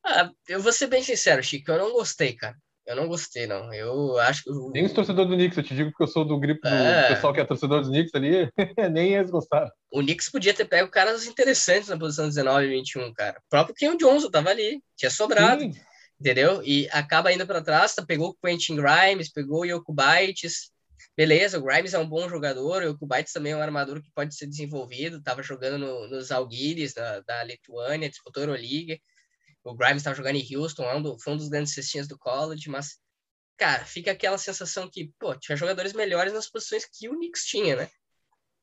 ah, 0.05 0.31
eu 0.49 0.61
vou 0.61 0.73
ser 0.73 0.87
bem 0.87 1.03
sincero, 1.03 1.43
Chico, 1.43 1.71
eu 1.71 1.79
não 1.79 1.93
gostei, 1.93 2.35
cara. 2.35 2.57
Eu 2.87 2.97
não 2.97 3.07
gostei, 3.07 3.47
não. 3.47 3.73
Eu 3.73 4.19
acho 4.19 4.43
que. 4.43 4.51
Nem 4.73 4.85
os 4.85 4.93
torcedores 4.93 5.31
do 5.31 5.37
Knicks, 5.37 5.57
eu 5.57 5.63
te 5.63 5.75
digo 5.75 5.93
que 5.93 6.03
eu 6.03 6.09
sou 6.09 6.25
do 6.25 6.39
grupo 6.39 6.67
é. 6.67 7.03
do 7.03 7.09
pessoal 7.15 7.33
que 7.33 7.41
é 7.41 7.45
torcedor 7.45 7.81
dos 7.81 7.89
Knicks 7.89 8.15
ali, 8.15 8.51
nem 8.91 9.15
eles 9.15 9.31
gostaram. 9.31 9.71
O 9.93 10.01
Knicks 10.01 10.31
podia 10.31 10.55
ter 10.55 10.65
pego 10.65 10.91
caras 10.91 11.27
interessantes 11.27 11.89
na 11.89 11.99
posição 11.99 12.27
19 12.27 12.67
e 12.67 12.71
21, 12.71 13.13
cara. 13.13 13.39
O 13.39 13.51
próprio 13.51 13.75
Ken 13.75 13.97
Johnson 13.97 14.31
tava 14.31 14.51
ali, 14.51 14.83
tinha 14.97 15.11
sobrado. 15.11 15.63
Sim. 15.63 15.73
Entendeu? 16.21 16.63
E 16.63 16.87
acaba 16.93 17.33
indo 17.33 17.47
para 17.47 17.63
trás, 17.63 17.95
tá, 17.95 18.05
pegou 18.05 18.29
o 18.29 18.47
Quentin 18.47 18.77
Grimes, 18.77 19.33
pegou 19.33 19.61
o 19.61 19.65
Yoko 19.65 19.95
Bites. 19.95 20.71
Beleza, 21.17 21.59
o 21.59 21.63
Grimes 21.63 21.95
é 21.95 21.99
um 21.99 22.09
bom 22.09 22.29
jogador, 22.29 22.83
o 23.01 23.07
Bites 23.07 23.33
também 23.33 23.53
é 23.53 23.57
um 23.57 23.63
armador 23.63 24.03
que 24.03 24.11
pode 24.15 24.35
ser 24.35 24.47
desenvolvido. 24.47 25.23
Tava 25.23 25.43
jogando 25.43 25.79
no, 25.79 26.09
nos 26.09 26.31
Algiris 26.31 26.93
da, 26.93 27.21
da 27.21 27.43
Lituânia, 27.43 28.11
disputou 28.11 28.43
a 28.43 28.45
Euroliga. 28.45 28.99
O 29.65 29.75
Grimes 29.75 29.99
estava 29.99 30.17
jogando 30.17 30.37
em 30.37 30.57
Houston, 30.57 30.85
é 30.85 30.97
um 30.97 31.19
foi 31.19 31.33
um 31.35 31.37
dos 31.37 31.49
grandes 31.49 31.75
cestinhas 31.75 32.09
do 32.09 32.19
college, 32.19 32.71
mas, 32.71 32.99
cara, 33.57 33.85
fica 33.85 34.11
aquela 34.11 34.39
sensação 34.39 34.89
que, 34.91 35.13
pô, 35.19 35.35
tinha 35.37 35.57
jogadores 35.57 35.93
melhores 35.93 36.33
nas 36.33 36.51
posições 36.51 36.87
que 36.87 37.09
o 37.09 37.15
Knicks 37.15 37.45
tinha, 37.45 37.77
né? 37.77 37.91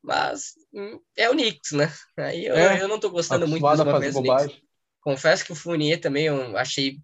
Mas 0.02 0.54
hum, 0.74 1.00
é 1.16 1.30
o 1.30 1.34
Knicks, 1.34 1.72
né? 1.72 1.92
Aí 2.18 2.46
eu, 2.46 2.56
é, 2.56 2.82
eu 2.82 2.88
não 2.88 3.00
tô 3.00 3.10
gostando 3.10 3.48
muito 3.48 3.62
dos 3.62 3.80
movimentos 3.80 4.20
Knicks. 4.20 4.68
Confesso 5.02 5.46
que 5.46 5.52
o 5.52 5.56
Fournier 5.56 6.02
também 6.02 6.26
eu 6.26 6.58
achei 6.58 6.98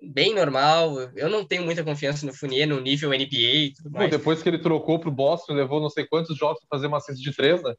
bem 0.00 0.34
normal. 0.34 0.98
Eu 1.14 1.28
não 1.28 1.44
tenho 1.44 1.64
muita 1.64 1.84
confiança 1.84 2.24
no 2.24 2.32
Fournier 2.32 2.66
no 2.66 2.80
nível 2.80 3.10
NBA 3.10 3.36
e 3.36 3.72
tudo 3.74 3.90
mais. 3.90 4.10
Pô, 4.10 4.16
depois 4.16 4.42
que 4.42 4.48
ele 4.48 4.58
trocou 4.58 4.98
pro 4.98 5.10
Boston, 5.10 5.54
levou 5.54 5.80
não 5.80 5.90
sei 5.90 6.06
quantos 6.06 6.36
jogos 6.36 6.60
para 6.60 6.78
fazer 6.78 6.86
uma 6.86 7.00
cesta 7.00 7.20
de 7.20 7.34
três, 7.34 7.62
né? 7.62 7.74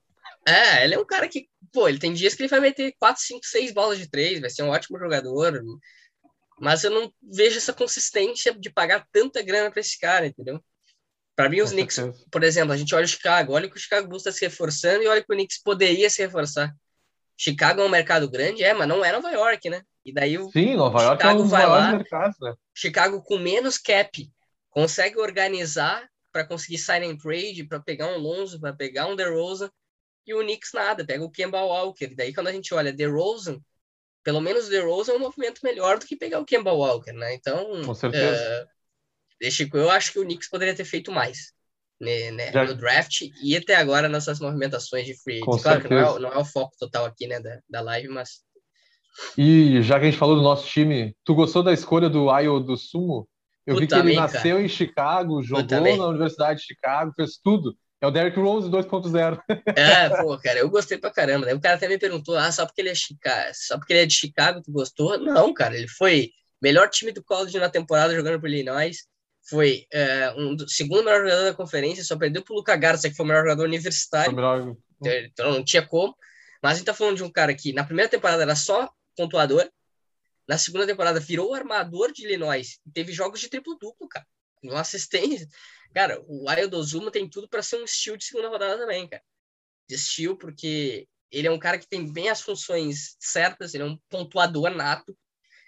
É, 0.48 0.86
ele 0.86 0.96
é 0.96 1.00
um 1.00 1.06
cara 1.06 1.28
que, 1.28 1.50
pô, 1.74 1.90
ele 1.90 2.00
tem 2.00 2.14
dias 2.14 2.34
que 2.34 2.42
ele 2.42 2.50
vai 2.50 2.62
meter 2.62 2.96
4, 2.98 3.22
5, 3.22 3.42
6 3.44 3.74
bolas 3.74 3.98
de 3.98 4.10
três, 4.10 4.40
vai 4.40 4.50
ser 4.50 4.64
um 4.64 4.70
ótimo 4.70 4.98
jogador. 4.98 5.62
Mas 6.58 6.86
eu 6.86 6.90
não 6.90 7.12
vejo 7.22 7.58
essa 7.58 7.74
consistência 7.74 8.58
de 8.58 8.70
pagar 8.70 9.06
tanta 9.12 9.42
grana 9.42 9.70
para 9.70 9.82
esse 9.82 10.00
cara, 10.00 10.26
entendeu? 10.26 10.64
Para 11.36 11.50
mim, 11.50 11.60
os 11.60 11.72
Knicks, 11.72 12.00
por 12.32 12.44
exemplo, 12.44 12.72
a 12.72 12.78
gente 12.78 12.96
olha 12.96 13.04
o 13.04 13.10
Chicago, 13.10 13.54
olha 13.54 13.70
que 13.70 13.76
o 13.76 13.80
Chicago 13.80 14.08
Bulls 14.08 14.22
está 14.22 14.32
se 14.32 14.46
reforçando 14.46 15.04
e 15.04 15.08
olha 15.08 15.22
que 15.22 15.32
o 15.32 15.36
Knicks 15.36 15.62
poderia 15.62 16.10
se 16.10 16.22
reforçar. 16.22 16.74
Chicago 17.36 17.82
é 17.82 17.84
um 17.84 17.90
mercado 17.90 18.30
grande, 18.30 18.64
é, 18.64 18.74
mas 18.74 18.88
não 18.88 19.04
é 19.04 19.12
Nova 19.12 19.30
York, 19.30 19.70
né? 19.70 19.84
E 20.04 20.14
daí 20.14 20.38
o 20.40 20.50
Sim, 20.50 20.76
Nova 20.76 21.04
York 21.04 21.22
é 21.22 21.28
Chicago 21.28 21.42
é 21.42 21.46
um 21.46 21.48
vai 21.48 21.68
lá, 21.68 21.92
mercados, 21.92 22.38
né? 22.40 22.56
Chicago 22.74 23.22
com 23.22 23.38
menos 23.38 23.78
cap 23.78 24.28
consegue 24.72 25.20
organizar 25.20 26.10
para 26.32 26.46
conseguir 26.46 26.78
sign 26.78 27.06
and 27.06 27.18
trade, 27.18 27.66
para 27.66 27.80
pegar 27.82 28.08
um 28.08 28.18
Lonzo, 28.18 28.60
para 28.60 28.74
pegar 28.74 29.08
um 29.08 29.16
DeRozan 29.16 29.70
e 30.28 30.34
o 30.34 30.42
Knicks 30.42 30.72
nada, 30.74 31.06
pega 31.06 31.24
o 31.24 31.32
Kemba 31.32 31.62
Walker. 31.62 32.14
Daí 32.16 32.34
quando 32.34 32.48
a 32.48 32.52
gente 32.52 32.74
olha 32.74 32.92
DeRozan, 32.92 33.60
pelo 34.24 34.42
menos 34.42 34.68
o 34.68 34.70
DeRozan 34.70 35.14
é 35.14 35.16
um 35.16 35.20
movimento 35.20 35.62
melhor 35.64 35.98
do 35.98 36.06
que 36.06 36.18
pegar 36.18 36.40
o 36.40 36.46
Kemba 36.46 36.74
Walker, 36.74 37.14
né? 37.14 37.34
Então, 37.34 37.82
Com 37.84 37.96
certeza. 37.96 38.68
Uh, 39.42 39.78
eu 39.78 39.90
acho 39.90 40.12
que 40.12 40.20
o 40.20 40.24
Knicks 40.24 40.50
poderia 40.50 40.76
ter 40.76 40.86
feito 40.86 41.12
mais 41.12 41.54
né, 42.00 42.32
né, 42.32 42.52
Já... 42.52 42.66
no 42.66 42.76
draft 42.76 43.22
e 43.44 43.56
até 43.56 43.76
agora 43.76 44.08
nessas 44.08 44.40
movimentações 44.40 45.06
de 45.06 45.16
free 45.16 45.42
agent. 45.42 45.62
Claro 45.62 45.82
que 45.82 45.90
não 45.90 45.98
é, 45.98 46.20
não 46.20 46.34
é, 46.34 46.38
o 46.38 46.46
foco 46.46 46.76
total 46.80 47.06
aqui, 47.06 47.28
né, 47.28 47.40
da, 47.40 47.60
da 47.70 47.82
live, 47.82 48.10
mas... 48.10 48.46
E 49.36 49.82
já 49.82 50.00
que 50.00 50.06
a 50.06 50.10
gente 50.10 50.20
falou 50.20 50.36
do 50.36 50.44
nosso 50.44 50.68
time, 50.68 51.16
tu 51.24 51.34
gostou 51.34 51.64
da 51.64 51.74
escolha 51.74 52.08
do 52.08 52.30
Ayo 52.30 52.60
do 52.60 52.78
Sumo? 52.78 53.28
Eu 53.66 53.78
vi 53.78 53.88
que 53.88 53.96
ele 53.96 54.16
nasceu 54.16 54.56
cara. 54.56 54.62
em 54.62 54.70
Chicago, 54.70 55.42
jogou 55.42 55.98
na 55.98 56.08
Universidade 56.08 56.60
de 56.60 56.66
Chicago, 56.66 57.12
fez 57.16 57.38
tudo. 57.44 57.76
É 58.00 58.06
o 58.06 58.12
Derrick 58.12 58.40
Rose 58.40 58.70
2.0. 58.70 59.42
É, 59.76 60.10
pô, 60.22 60.38
cara, 60.38 60.60
eu 60.60 60.70
gostei 60.70 60.98
pra 60.98 61.12
caramba. 61.12 61.54
O 61.54 61.60
cara 61.60 61.76
até 61.76 61.88
me 61.88 61.98
perguntou, 61.98 62.38
ah, 62.38 62.52
só 62.52 62.66
porque 62.66 62.82
ele 62.82 62.90
é 62.90 62.96
Chicago, 62.96 63.52
só 63.54 63.78
porque 63.78 63.94
ele 63.94 64.02
é 64.02 64.06
de 64.06 64.14
Chicago, 64.14 64.62
tu 64.62 64.72
gostou? 64.72 65.18
Não, 65.18 65.54
cara, 65.54 65.76
ele 65.76 65.88
foi 65.88 66.32
melhor 66.62 66.90
time 66.90 67.12
do 67.12 67.24
college 67.24 67.58
na 67.58 67.70
temporada 67.70 68.16
jogando 68.16 68.40
por 68.40 68.50
Illinois. 68.50 69.08
Foi 69.50 69.86
é, 69.92 70.32
um 70.38 70.56
do, 70.56 70.70
segundo 70.70 71.06
melhor 71.06 71.22
jogador 71.24 71.44
da 71.46 71.54
conferência, 71.54 72.04
só 72.04 72.18
perdeu 72.18 72.44
pro 72.44 72.56
Luca 72.56 72.76
Garza, 72.76 73.10
que 73.10 73.16
foi 73.16 73.26
o 73.26 73.28
melhor 73.28 73.44
jogador 73.44 73.64
universitário. 73.64 74.36
Melhor... 74.36 74.76
Então, 75.00 75.14
então 75.14 75.52
não 75.54 75.64
tinha 75.64 75.86
como. 75.86 76.16
Mas 76.62 76.74
a 76.74 76.76
gente 76.76 76.86
tá 76.86 76.94
falando 76.94 77.18
de 77.18 77.24
um 77.24 77.32
cara 77.32 77.54
que 77.56 77.74
na 77.74 77.84
primeira 77.84 78.10
temporada 78.10 78.44
era 78.44 78.56
só 78.56 78.90
pontuador, 79.16 79.68
na 80.48 80.58
segunda 80.58 80.86
temporada 80.86 81.20
virou 81.20 81.54
armador 81.54 82.12
de 82.12 82.24
Illinois. 82.24 82.80
Teve 82.94 83.12
jogos 83.12 83.40
de 83.40 83.50
triplo-duplo, 83.50 84.08
cara. 84.08 84.26
Uma 84.64 84.82
assistência. 84.82 85.48
Cara, 85.94 86.22
o 86.28 86.50
Wild 86.50 86.76
Ozuma 86.76 87.12
tem 87.12 87.30
tudo 87.30 87.48
para 87.48 87.62
ser 87.62 87.78
um 87.78 87.86
estilo 87.86 88.18
de 88.18 88.26
segunda 88.26 88.50
rodada 88.50 88.78
também, 88.78 89.08
cara. 89.08 89.24
De 89.88 89.96
estilo, 89.96 90.38
porque 90.38 91.08
ele 91.32 91.48
é 91.48 91.52
um 91.52 91.60
cara 91.60 91.78
que 91.78 91.88
tem 91.88 92.12
bem 92.12 92.30
as 92.30 92.42
funções 92.42 93.16
certas, 93.20 93.74
ele 93.74 93.84
é 93.84 93.86
um 93.86 93.98
pontuador 94.10 94.70
nato. 94.70 95.18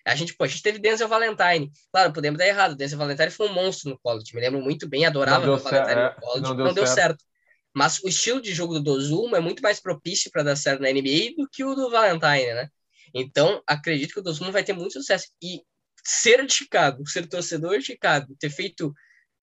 A 0.06 0.16
gente, 0.16 0.34
pô, 0.36 0.44
a 0.44 0.48
gente 0.48 0.64
teve 0.64 0.80
Denzel 0.80 1.08
Valentine. 1.08 1.72
Claro, 1.92 2.14
podemos 2.14 2.38
dar 2.38 2.48
errado. 2.48 2.76
Denzel 2.76 2.98
Valentine 2.98 3.32
foi 3.32 3.48
um 3.48 3.54
monstro 3.54 3.90
no 3.90 4.00
college. 4.00 4.34
Me 4.34 4.42
lembro 4.42 4.62
muito 4.62 4.88
bem, 4.88 5.06
adorava 5.06 5.50
o 5.50 5.58
Valentine 5.58 5.96
no 5.96 6.02
é, 6.02 6.16
college. 6.16 6.42
Não 6.42 6.56
deu, 6.56 6.66
não 6.66 6.74
deu 6.74 6.88
certo. 6.88 6.96
certo. 6.96 7.26
Mas 7.74 8.00
o 8.00 8.08
estilo 8.08 8.42
de 8.42 8.54
jogo 8.54 8.76
do 8.76 8.84
Dozuma 8.84 9.38
é 9.38 9.40
muito 9.42 9.62
mais 9.62 9.80
propício 9.80 10.32
para 10.32 10.44
dar 10.44 10.56
certo 10.56 10.82
na 10.82 10.92
NBA 10.92 11.36
do 11.38 11.48
que 11.52 11.64
o 11.64 11.76
do 11.76 11.90
Valentine, 11.92 12.54
né? 12.54 12.70
Então, 13.14 13.62
acredito 13.68 14.14
que 14.14 14.20
o 14.20 14.24
Dozuma 14.24 14.52
vai 14.52 14.64
ter 14.64 14.74
muito 14.74 14.94
sucesso. 14.94 15.28
E 15.42 15.62
ser 16.04 16.46
de 16.46 16.54
Chicago, 16.54 17.08
ser 17.08 17.28
torcedor 17.28 17.78
de 17.78 17.86
Chicago, 17.86 18.36
ter 18.40 18.50
feito 18.50 18.94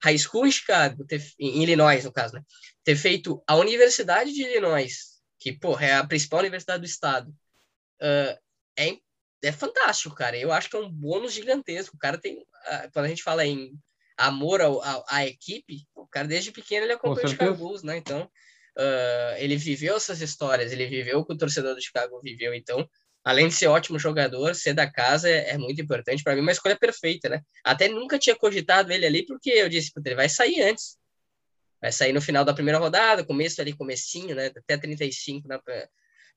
high 0.03 0.17
school 0.17 0.45
em 0.45 0.51
Chicago, 0.51 1.05
ter, 1.05 1.21
em 1.39 1.61
Illinois, 1.61 2.03
no 2.05 2.11
caso, 2.11 2.35
né? 2.35 2.41
Ter 2.83 2.95
feito 2.95 3.43
a 3.47 3.55
Universidade 3.55 4.33
de 4.33 4.41
Illinois, 4.41 5.17
que, 5.39 5.51
porra, 5.51 5.85
é 5.85 5.93
a 5.95 6.05
principal 6.05 6.39
universidade 6.39 6.81
do 6.81 6.85
estado, 6.85 7.29
uh, 8.01 8.37
é, 8.77 8.97
é 9.43 9.51
fantástico, 9.51 10.15
cara. 10.15 10.37
Eu 10.37 10.51
acho 10.51 10.69
que 10.69 10.75
é 10.75 10.79
um 10.79 10.91
bônus 10.91 11.33
gigantesco. 11.33 11.95
O 11.95 11.99
cara 11.99 12.17
tem, 12.17 12.37
uh, 12.37 12.91
quando 12.93 13.05
a 13.05 13.09
gente 13.09 13.23
fala 13.23 13.45
em 13.45 13.73
amor 14.17 14.61
ao, 14.61 14.83
ao, 14.83 15.05
à 15.09 15.25
equipe, 15.25 15.87
o 15.95 16.07
cara 16.07 16.27
desde 16.27 16.51
pequeno 16.51 16.85
ele 16.85 16.93
acompanha 16.93 17.25
o 17.25 17.29
Chicago 17.29 17.55
Bulls, 17.55 17.83
né? 17.83 17.97
Então, 17.97 18.23
uh, 18.23 19.35
ele 19.37 19.57
viveu 19.57 19.95
essas 19.95 20.21
histórias, 20.21 20.71
ele 20.71 20.87
viveu 20.87 21.19
o 21.19 21.25
que 21.25 21.33
o 21.33 21.37
torcedor 21.37 21.75
do 21.75 21.81
Chicago 21.81 22.19
viveu, 22.21 22.53
então 22.53 22.87
além 23.23 23.47
de 23.47 23.53
ser 23.53 23.67
ótimo 23.67 23.99
jogador, 23.99 24.55
ser 24.55 24.73
da 24.73 24.89
casa 24.89 25.29
é, 25.29 25.51
é 25.51 25.57
muito 25.57 25.81
importante. 25.81 26.23
Para 26.23 26.35
mim, 26.35 26.41
uma 26.41 26.51
escolha 26.51 26.77
perfeita, 26.77 27.29
né? 27.29 27.41
Até 27.63 27.87
nunca 27.87 28.17
tinha 28.17 28.35
cogitado 28.35 28.91
ele 28.91 29.05
ali, 29.05 29.25
porque 29.25 29.49
eu 29.49 29.69
disse, 29.69 29.91
ele 30.05 30.15
vai 30.15 30.29
sair 30.29 30.61
antes. 30.61 30.97
Vai 31.81 31.91
sair 31.91 32.13
no 32.13 32.21
final 32.21 32.43
da 32.43 32.53
primeira 32.53 32.79
rodada, 32.79 33.25
começo 33.25 33.61
ali, 33.61 33.73
comecinho, 33.73 34.35
né? 34.35 34.47
Até 34.47 34.77
35 34.77 35.47
na, 35.47 35.61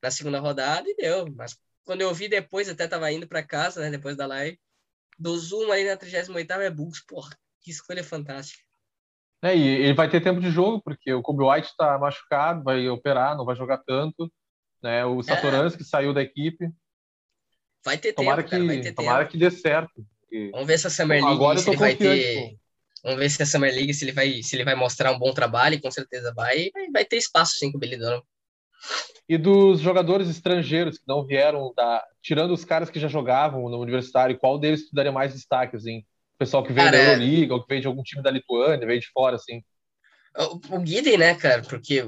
na 0.03 0.11
segunda 0.11 0.41
rodada 0.41 0.89
e 0.89 0.95
deu. 0.97 1.33
Mas 1.35 1.57
quando 1.85 2.03
eu 2.03 2.13
vi 2.13 2.29
depois, 2.29 2.69
até 2.69 2.87
tava 2.87 3.11
indo 3.11 3.27
para 3.27 3.43
casa, 3.43 3.81
né? 3.81 3.91
Depois 3.91 4.17
da 4.17 4.27
live, 4.27 4.59
do 5.19 5.39
Zoom 5.39 5.71
aí 5.71 5.85
na 5.85 5.97
38 5.97 6.53
é 6.53 6.71
Bulls. 6.71 7.05
Porra, 7.07 7.37
que 7.61 7.71
escolha 7.71 8.03
fantástica. 8.03 8.63
É, 9.43 9.57
e 9.57 9.67
ele 9.67 9.95
vai 9.95 10.11
ter 10.11 10.21
tempo 10.21 10.41
de 10.41 10.51
jogo, 10.51 10.83
porque 10.83 11.13
o 11.15 11.23
Kobe 11.23 11.43
White 11.43 11.69
está 11.69 11.99
machucado, 11.99 12.63
vai 12.63 12.87
operar, 12.89 13.37
não 13.37 13.45
vai 13.45 13.57
jogar 13.57 13.79
tanto. 13.79 14.31
Né? 14.83 15.05
O 15.05 15.23
Satoransky 15.23 15.83
é. 15.83 15.87
saiu 15.87 16.15
da 16.15 16.23
equipe. 16.23 16.71
Vai 17.85 17.99
ter 17.99 18.13
tomara 18.13 18.43
tempo, 18.43 18.51
que, 18.51 18.57
cara, 18.57 18.67
vai 18.67 18.81
ter 18.81 18.93
tomara 18.93 19.19
tempo. 19.21 19.33
que 19.33 19.39
dê 19.39 19.51
certo. 19.51 20.07
Porque... 20.21 20.51
Vamos 20.53 20.67
ver 20.67 20.79
se 20.79 20.87
a 20.87 20.91
Summer 20.91 21.21
League 21.21 21.35
Agora 21.35 21.59
se 21.59 21.71
ele 21.71 21.77
vai 21.77 21.97
ter. 21.97 22.57
Vamos 23.03 23.19
ver 23.19 23.31
se 23.31 23.43
a 23.43 23.47
Summer 23.47 23.75
League 23.75 23.95
se 23.95 24.05
ele 24.05 24.13
vai, 24.13 24.43
se 24.43 24.57
ele 24.57 24.65
vai 24.65 24.75
mostrar 24.75 25.13
um 25.13 25.19
bom 25.19 25.33
trabalho, 25.33 25.75
e 25.75 25.81
com 25.81 25.91
certeza 25.91 26.33
vai. 26.35 26.71
Vai 26.93 27.05
ter 27.05 27.17
espaço 27.17 27.55
sim 27.57 27.73
com 27.73 27.79
o 27.79 27.81
Donovan. 27.81 28.23
E 29.29 29.39
dos 29.39 29.81
jogadores 29.81 30.29
estrangeiros 30.29 30.99
que 30.99 31.05
não 31.07 31.25
vieram 31.25 31.73
da. 31.75 32.05
Tirando 32.23 32.53
os 32.53 32.65
caras 32.65 32.91
que 32.91 33.01
já 33.01 33.09
jogavam 33.09 33.69
no 33.69 33.79
universitário, 33.79 34.39
qual 34.39 34.59
deles 34.59 34.89
tu 34.89 34.95
daria 34.95 35.13
mais 35.13 35.33
destaque, 35.33 35.77
assim? 35.77 35.99
O 36.35 36.39
pessoal 36.39 36.63
que 36.63 36.73
veio 36.73 36.87
cara, 36.87 36.97
da 36.97 37.03
é 37.03 37.07
Euroliga, 37.13 37.55
ou 37.55 37.63
que 37.63 37.69
veio 37.69 37.81
de 37.81 37.87
algum 37.87 38.03
time 38.03 38.23
da 38.23 38.31
Lituânia, 38.31 38.87
veio 38.87 39.01
de 39.01 39.09
fora, 39.09 39.37
assim. 39.37 39.63
O, 40.37 40.77
o 40.77 40.81
Guiden, 40.81 41.19
né, 41.19 41.35
cara? 41.35 41.63
Porque 41.63 42.05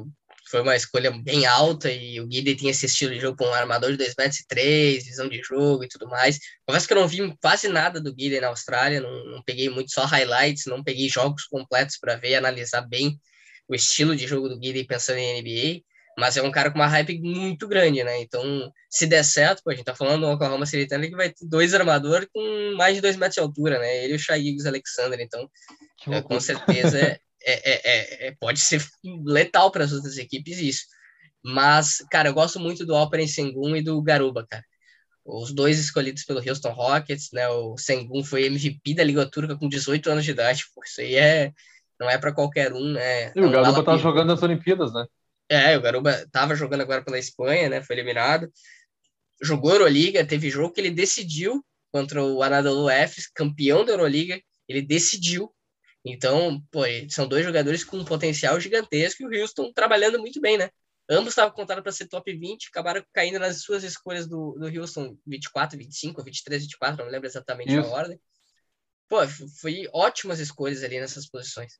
foi 0.52 0.60
uma 0.60 0.76
escolha 0.76 1.10
bem 1.10 1.46
alta 1.46 1.90
e 1.90 2.20
o 2.20 2.26
Guide 2.26 2.54
tinha 2.54 2.70
esse 2.72 2.84
estilo 2.84 3.14
de 3.14 3.18
jogo 3.18 3.38
com 3.38 3.46
um 3.46 3.54
armador 3.54 3.90
de 3.90 3.96
2 3.96 4.14
metros 4.18 4.40
e 4.40 4.46
3, 4.46 5.02
visão 5.02 5.26
de 5.26 5.42
jogo 5.42 5.82
e 5.82 5.88
tudo 5.88 6.06
mais. 6.06 6.38
Confesso 6.66 6.86
que 6.86 6.92
eu 6.92 7.00
não 7.00 7.08
vi 7.08 7.34
quase 7.40 7.68
nada 7.68 7.98
do 7.98 8.14
Guide 8.14 8.38
na 8.38 8.48
Austrália, 8.48 9.00
não, 9.00 9.24
não 9.24 9.42
peguei 9.42 9.70
muito 9.70 9.90
só 9.90 10.04
highlights, 10.04 10.66
não 10.66 10.84
peguei 10.84 11.08
jogos 11.08 11.44
completos 11.44 11.96
para 11.96 12.16
ver 12.16 12.32
e 12.32 12.34
analisar 12.34 12.82
bem 12.82 13.18
o 13.66 13.74
estilo 13.74 14.14
de 14.14 14.26
jogo 14.26 14.46
do 14.46 14.58
Guide 14.58 14.84
pensando 14.84 15.16
em 15.16 15.40
NBA, 15.40 15.80
mas 16.18 16.36
é 16.36 16.42
um 16.42 16.50
cara 16.50 16.70
com 16.70 16.78
uma 16.78 16.86
hype 16.86 17.18
muito 17.18 17.66
grande, 17.66 18.04
né? 18.04 18.20
Então, 18.20 18.70
se 18.90 19.06
der 19.06 19.24
certo, 19.24 19.62
pô, 19.64 19.70
a 19.70 19.74
gente 19.74 19.86
tá 19.86 19.94
falando 19.94 20.26
do 20.26 20.32
Oklahoma 20.32 20.66
City 20.66 20.86
Thunder 20.86 21.08
que 21.08 21.16
vai 21.16 21.30
ter 21.30 21.46
dois 21.46 21.72
armadores 21.72 22.28
com 22.30 22.74
mais 22.76 22.94
de 22.94 23.00
2 23.00 23.16
metros 23.16 23.36
de 23.36 23.40
altura, 23.40 23.78
né? 23.78 24.04
Ele 24.04 24.12
e 24.12 24.16
o 24.16 24.18
Shai 24.18 24.54
Alexander, 24.66 25.18
então, 25.18 25.48
é, 26.08 26.20
com 26.20 26.38
certeza 26.38 27.18
é, 27.44 27.70
é, 27.70 27.80
é, 27.84 28.26
é, 28.28 28.36
pode 28.38 28.60
ser 28.60 28.84
letal 29.24 29.70
para 29.70 29.84
as 29.84 29.92
outras 29.92 30.16
equipes 30.16 30.58
isso. 30.58 30.84
Mas, 31.44 31.98
cara, 32.10 32.28
eu 32.28 32.34
gosto 32.34 32.60
muito 32.60 32.86
do 32.86 32.94
Alperen 32.94 33.26
Sengun 33.26 33.76
e 33.76 33.82
do 33.82 34.00
Garuba, 34.02 34.46
cara. 34.48 34.64
Os 35.24 35.52
dois 35.52 35.78
escolhidos 35.78 36.24
pelo 36.24 36.40
Houston 36.40 36.72
Rockets, 36.72 37.30
né? 37.32 37.48
O 37.48 37.76
Sengun 37.76 38.24
foi 38.24 38.46
MVP 38.46 38.94
da 38.94 39.04
Liga 39.04 39.26
Turca 39.26 39.56
com 39.56 39.68
18 39.68 40.10
anos 40.10 40.24
de 40.24 40.30
idade. 40.32 40.64
Pô, 40.74 40.82
isso 40.84 41.00
aí 41.00 41.14
é, 41.16 41.52
não 41.98 42.10
é 42.10 42.18
para 42.18 42.32
qualquer 42.32 42.72
um, 42.72 42.92
né? 42.92 43.32
E 43.34 43.40
o 43.40 43.50
Garuba 43.50 43.84
tava 43.84 43.98
jogando 43.98 44.28
nas 44.28 44.42
Olimpíadas, 44.42 44.92
né? 44.92 45.06
É, 45.48 45.76
o 45.76 45.80
Garuba 45.80 46.26
tava 46.32 46.54
jogando 46.54 46.80
agora 46.80 47.04
pela 47.04 47.18
Espanha, 47.18 47.68
né? 47.68 47.82
Foi 47.82 47.94
eliminado. 47.94 48.50
Jogou 49.40 49.72
Euroliga, 49.72 50.24
teve 50.24 50.50
jogo 50.50 50.72
que 50.72 50.80
ele 50.80 50.90
decidiu 50.90 51.64
contra 51.92 52.22
o 52.22 52.42
Anadolu 52.42 52.90
Efes, 52.90 53.28
campeão 53.28 53.84
da 53.84 53.92
Euroliga, 53.92 54.40
ele 54.68 54.82
decidiu. 54.82 55.52
Então, 56.04 56.60
pô, 56.70 56.80
são 57.08 57.28
dois 57.28 57.44
jogadores 57.44 57.84
com 57.84 57.96
um 57.96 58.04
potencial 58.04 58.58
gigantesco 58.58 59.22
e 59.22 59.26
o 59.26 59.42
Houston 59.42 59.72
trabalhando 59.72 60.18
muito 60.18 60.40
bem, 60.40 60.58
né? 60.58 60.68
Ambos 61.08 61.30
estavam 61.30 61.54
contados 61.54 61.82
para 61.82 61.92
ser 61.92 62.08
top 62.08 62.32
20, 62.32 62.68
acabaram 62.68 63.04
caindo 63.12 63.38
nas 63.38 63.62
suas 63.62 63.84
escolhas 63.84 64.26
do, 64.26 64.52
do 64.58 64.66
Houston 64.66 65.16
24, 65.26 65.78
25, 65.78 66.22
23, 66.22 66.62
24, 66.62 67.04
não 67.04 67.10
lembro 67.10 67.26
exatamente 67.26 67.72
Isso. 67.72 67.88
a 67.88 67.92
ordem. 67.92 68.20
Pô, 69.08 69.18
foi 69.60 69.88
ótimas 69.92 70.38
escolhas 70.38 70.82
ali 70.82 70.98
nessas 70.98 71.28
posições. 71.28 71.78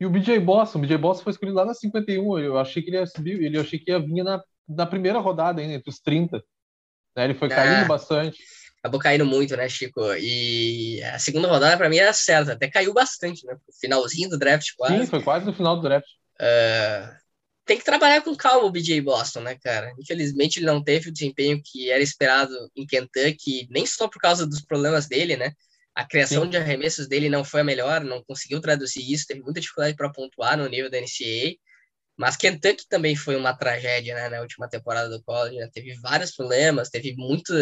E 0.00 0.06
o 0.06 0.10
BJ 0.10 0.38
Boston, 0.40 0.78
o 0.78 0.82
BJ 0.82 0.98
Boston 0.98 1.24
foi 1.24 1.32
escolhido 1.32 1.56
lá 1.56 1.64
na 1.64 1.74
51. 1.74 2.38
Eu 2.38 2.58
achei 2.58 2.82
que 2.82 2.90
ele 2.90 2.98
ia 2.98 3.06
subir, 3.06 3.42
ele 3.42 3.58
achei 3.58 3.78
que 3.78 3.90
ia 3.90 3.98
vir 3.98 4.22
na, 4.22 4.42
na 4.68 4.86
primeira 4.86 5.18
rodada 5.18 5.60
ainda, 5.60 5.74
entre 5.74 5.90
os 5.90 5.98
30. 5.98 6.42
Né? 7.16 7.24
Ele 7.24 7.34
foi 7.34 7.48
caindo 7.48 7.84
é, 7.84 7.88
bastante. 7.88 8.42
Acabou 8.80 9.00
caindo 9.00 9.26
muito, 9.26 9.56
né, 9.56 9.68
Chico? 9.68 10.00
E 10.14 11.02
a 11.02 11.18
segunda 11.18 11.48
rodada, 11.48 11.76
para 11.76 11.88
mim, 11.88 11.96
era 11.96 12.12
certa. 12.12 12.52
Até 12.52 12.68
caiu 12.68 12.92
bastante, 12.94 13.44
né? 13.44 13.56
Finalzinho 13.80 14.28
do 14.28 14.38
draft, 14.38 14.70
quase. 14.76 14.98
Sim, 14.98 15.06
foi 15.06 15.22
quase 15.22 15.44
no 15.44 15.52
final 15.52 15.76
do 15.76 15.82
draft. 15.82 16.08
Uh, 16.40 17.18
tem 17.68 17.76
que 17.76 17.84
trabalhar 17.84 18.22
com 18.22 18.34
calma 18.34 18.66
o 18.66 18.70
BJ 18.70 19.00
Boston, 19.00 19.40
né, 19.40 19.58
cara? 19.62 19.92
Infelizmente, 19.98 20.58
ele 20.58 20.66
não 20.66 20.82
teve 20.82 21.10
o 21.10 21.12
desempenho 21.12 21.60
que 21.62 21.90
era 21.90 22.02
esperado 22.02 22.54
em 22.74 22.86
Kentucky, 22.86 23.66
nem 23.70 23.84
só 23.84 24.08
por 24.08 24.20
causa 24.20 24.46
dos 24.46 24.62
problemas 24.62 25.06
dele, 25.06 25.36
né? 25.36 25.52
A 25.94 26.06
criação 26.06 26.44
Sim. 26.44 26.50
de 26.50 26.56
arremessos 26.56 27.08
dele 27.08 27.28
não 27.28 27.44
foi 27.44 27.60
a 27.60 27.64
melhor, 27.64 28.02
não 28.02 28.22
conseguiu 28.22 28.60
traduzir 28.60 29.02
isso, 29.12 29.26
teve 29.26 29.42
muita 29.42 29.60
dificuldade 29.60 29.96
para 29.96 30.10
pontuar 30.10 30.56
no 30.56 30.68
nível 30.68 30.88
da 30.88 30.98
NCAA. 30.98 31.56
Mas 32.16 32.36
Kentucky 32.36 32.86
também 32.88 33.14
foi 33.14 33.36
uma 33.36 33.52
tragédia, 33.52 34.14
né, 34.14 34.28
na 34.28 34.40
última 34.40 34.68
temporada 34.68 35.08
do 35.08 35.22
college, 35.22 35.56
né? 35.56 35.68
Teve 35.72 35.94
vários 36.00 36.34
problemas, 36.34 36.88
teve 36.88 37.14
muito, 37.16 37.52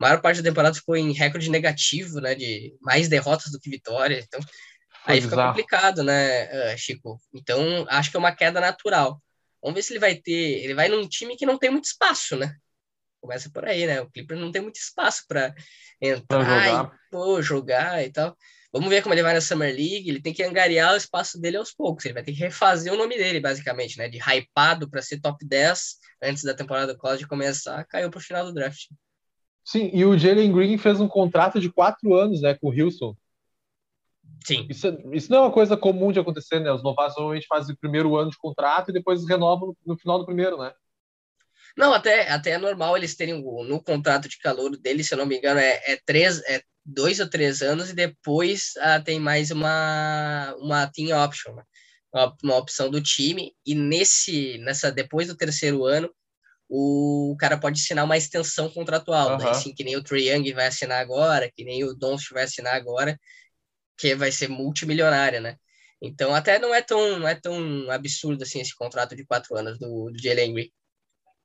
a 0.00 0.04
maior 0.04 0.22
parte 0.22 0.40
da 0.40 0.48
temporada 0.48 0.74
ficou 0.74 0.96
em 0.96 1.12
recorde 1.12 1.50
negativo, 1.50 2.20
né, 2.20 2.34
de 2.34 2.74
mais 2.80 3.06
derrotas 3.08 3.52
do 3.52 3.60
que 3.60 3.68
vitórias. 3.68 4.24
Então, 4.24 4.40
aí 5.04 5.20
fica 5.20 5.36
complicado, 5.36 6.02
né, 6.02 6.72
ah, 6.72 6.76
Chico? 6.76 7.20
Então, 7.34 7.86
acho 7.88 8.10
que 8.10 8.16
é 8.16 8.20
uma 8.20 8.34
queda 8.34 8.60
natural. 8.60 9.20
Vamos 9.62 9.74
ver 9.74 9.82
se 9.82 9.92
ele 9.92 10.00
vai 10.00 10.14
ter, 10.14 10.64
ele 10.64 10.74
vai 10.74 10.88
num 10.88 11.06
time 11.06 11.36
que 11.36 11.44
não 11.44 11.58
tem 11.58 11.70
muito 11.70 11.84
espaço, 11.84 12.34
né? 12.34 12.56
Começa 13.20 13.50
por 13.50 13.66
aí, 13.66 13.86
né? 13.86 14.00
O 14.00 14.10
Clippers 14.10 14.40
não 14.40 14.50
tem 14.50 14.62
muito 14.62 14.76
espaço 14.76 15.24
para 15.28 15.54
entrar 16.00 16.42
jogar. 16.42 16.86
e 16.86 17.10
pô, 17.10 17.42
jogar 17.42 18.02
e 18.02 18.10
tal. 18.10 18.34
Vamos 18.72 18.88
ver 18.88 19.02
como 19.02 19.14
ele 19.14 19.22
vai 19.22 19.34
na 19.34 19.40
Summer 19.42 19.68
League. 19.68 20.08
Ele 20.08 20.22
tem 20.22 20.32
que 20.32 20.42
angariar 20.42 20.94
o 20.94 20.96
espaço 20.96 21.38
dele 21.38 21.58
aos 21.58 21.72
poucos. 21.72 22.06
Ele 22.06 22.14
vai 22.14 22.22
ter 22.22 22.32
que 22.32 22.38
refazer 22.38 22.90
o 22.90 22.96
nome 22.96 23.18
dele, 23.18 23.38
basicamente, 23.38 23.98
né? 23.98 24.08
De 24.08 24.18
hypado 24.18 24.88
para 24.88 25.02
ser 25.02 25.20
top 25.20 25.44
10 25.44 25.96
antes 26.22 26.42
da 26.42 26.54
temporada 26.54 26.94
do 26.94 26.98
college 26.98 27.26
começar, 27.26 27.84
caiu 27.84 28.10
para 28.10 28.18
o 28.18 28.22
final 28.22 28.46
do 28.46 28.54
draft. 28.54 28.86
Sim, 29.70 29.88
e 29.94 30.04
o 30.04 30.18
Jalen 30.18 30.50
Green 30.50 30.76
fez 30.76 31.00
um 31.00 31.06
contrato 31.06 31.60
de 31.60 31.70
quatro 31.70 32.12
anos, 32.12 32.42
né, 32.42 32.54
com 32.54 32.70
o 32.70 32.72
Houston. 32.72 33.16
Sim. 34.44 34.66
Isso, 34.68 34.88
isso 35.12 35.30
não 35.30 35.38
é 35.38 35.40
uma 35.42 35.52
coisa 35.52 35.76
comum 35.76 36.10
de 36.10 36.18
acontecer, 36.18 36.58
né? 36.58 36.72
Os 36.72 36.82
novatos 36.82 37.14
normalmente 37.16 37.46
fazem 37.46 37.72
o 37.72 37.78
primeiro 37.78 38.16
ano 38.16 38.32
de 38.32 38.36
contrato 38.36 38.90
e 38.90 38.92
depois 38.92 39.28
renovam 39.28 39.76
no 39.86 39.96
final 39.96 40.18
do 40.18 40.26
primeiro, 40.26 40.58
né? 40.58 40.72
Não, 41.76 41.92
até, 41.92 42.28
até 42.28 42.52
é 42.52 42.58
normal 42.58 42.96
eles 42.96 43.14
terem 43.14 43.40
no 43.40 43.80
contrato 43.80 44.28
de 44.28 44.38
calor 44.38 44.76
dele, 44.76 45.04
se 45.04 45.14
eu 45.14 45.18
não 45.18 45.26
me 45.26 45.38
engano, 45.38 45.60
é, 45.60 45.80
é, 45.86 46.00
três, 46.04 46.42
é 46.48 46.62
dois 46.84 47.20
ou 47.20 47.30
três 47.30 47.62
anos 47.62 47.90
e 47.90 47.94
depois 47.94 48.72
ah, 48.78 48.98
tem 48.98 49.20
mais 49.20 49.52
uma, 49.52 50.52
uma 50.58 50.88
team 50.88 51.16
option, 51.16 51.54
né? 51.54 51.62
uma, 52.12 52.36
uma 52.42 52.56
opção 52.56 52.90
do 52.90 53.00
time. 53.00 53.54
E 53.64 53.76
nesse, 53.76 54.58
nessa, 54.58 54.90
depois 54.90 55.28
do 55.28 55.36
terceiro 55.36 55.84
ano, 55.84 56.12
o 56.72 57.36
cara 57.36 57.58
pode 57.58 57.80
assinar 57.80 58.04
uma 58.04 58.16
extensão 58.16 58.70
contratual, 58.70 59.36
né? 59.36 59.50
assim, 59.50 59.74
que 59.74 59.82
nem 59.82 59.96
o 59.96 60.04
Trae 60.04 60.28
Young 60.28 60.52
vai 60.52 60.68
assinar 60.68 61.00
agora, 61.00 61.50
que 61.50 61.64
nem 61.64 61.82
o 61.82 61.92
Doncic 61.92 62.32
vai 62.32 62.44
assinar 62.44 62.74
agora, 62.74 63.18
que 63.98 64.14
vai 64.14 64.30
ser 64.30 64.48
multimilionária, 64.48 65.40
né? 65.40 65.56
Então 66.00 66.32
até 66.32 66.60
não 66.60 66.72
é 66.72 66.80
tão, 66.80 67.18
não 67.18 67.26
é 67.26 67.34
tão 67.34 67.90
absurdo 67.90 68.44
assim 68.44 68.60
esse 68.60 68.74
contrato 68.74 69.16
de 69.16 69.26
quatro 69.26 69.56
anos 69.56 69.80
do, 69.80 70.10
do 70.10 70.22
Jalen 70.22 70.54
Green. 70.54 70.72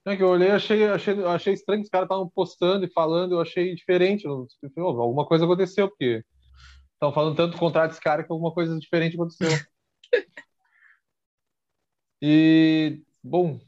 É 0.07 0.15
que 0.15 0.21
eu 0.21 0.29
olhei, 0.29 0.51
achei, 0.51 0.85
achei, 0.85 1.23
achei 1.25 1.53
estranho 1.53 1.81
que 1.81 1.85
os 1.85 1.89
caras 1.89 2.05
estavam 2.05 2.29
postando 2.29 2.85
e 2.85 2.91
falando, 2.93 3.33
eu 3.33 3.41
achei 3.41 3.73
diferente. 3.73 4.25
Eu, 4.25 4.47
alguma 4.77 5.25
coisa 5.25 5.45
aconteceu, 5.45 5.89
porque 5.89 6.23
estão 6.93 7.11
falando 7.11 7.35
tanto 7.35 7.57
contra 7.57 7.87
esse 7.87 7.99
cara 7.99 8.23
que 8.23 8.31
alguma 8.31 8.53
coisa 8.53 8.77
diferente 8.77 9.15
aconteceu. 9.15 9.49
e, 12.21 13.01
bom, 13.23 13.59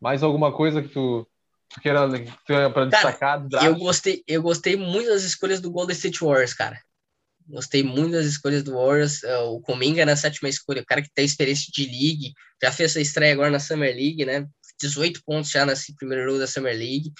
mais 0.00 0.22
alguma 0.22 0.52
coisa 0.52 0.82
que 0.82 0.88
tu, 0.88 1.26
tu 1.68 1.80
queira, 1.80 2.08
para 2.70 2.86
destacar? 2.86 3.46
Eu 3.62 3.76
gostei, 3.76 4.22
eu 4.26 4.42
gostei 4.42 4.76
muito 4.76 5.08
das 5.08 5.22
escolhas 5.22 5.60
do 5.60 5.70
Golden 5.70 5.94
State 5.94 6.20
Warriors, 6.20 6.54
cara. 6.54 6.80
Gostei 7.48 7.82
muito 7.82 8.12
das 8.12 8.26
escolhas 8.26 8.62
do 8.62 8.74
Warriors. 8.74 9.24
É, 9.24 9.38
o 9.38 9.60
Cominga 9.60 10.04
na 10.04 10.16
sétima 10.16 10.48
escolha, 10.48 10.82
o 10.82 10.86
cara 10.86 11.00
que 11.00 11.10
tem 11.14 11.24
experiência 11.24 11.70
de 11.72 11.84
league, 11.84 12.32
já 12.62 12.70
fez 12.70 12.92
sua 12.92 13.00
estreia 13.00 13.32
agora 13.32 13.50
na 13.50 13.58
Summer 13.58 13.94
League, 13.94 14.24
né? 14.24 14.46
18 14.80 15.22
pontos 15.24 15.50
já 15.50 15.64
nesse 15.64 15.94
primeiro 15.94 16.24
jogo 16.24 16.38
da 16.38 16.46
Summer 16.46 16.76
League. 16.76 17.12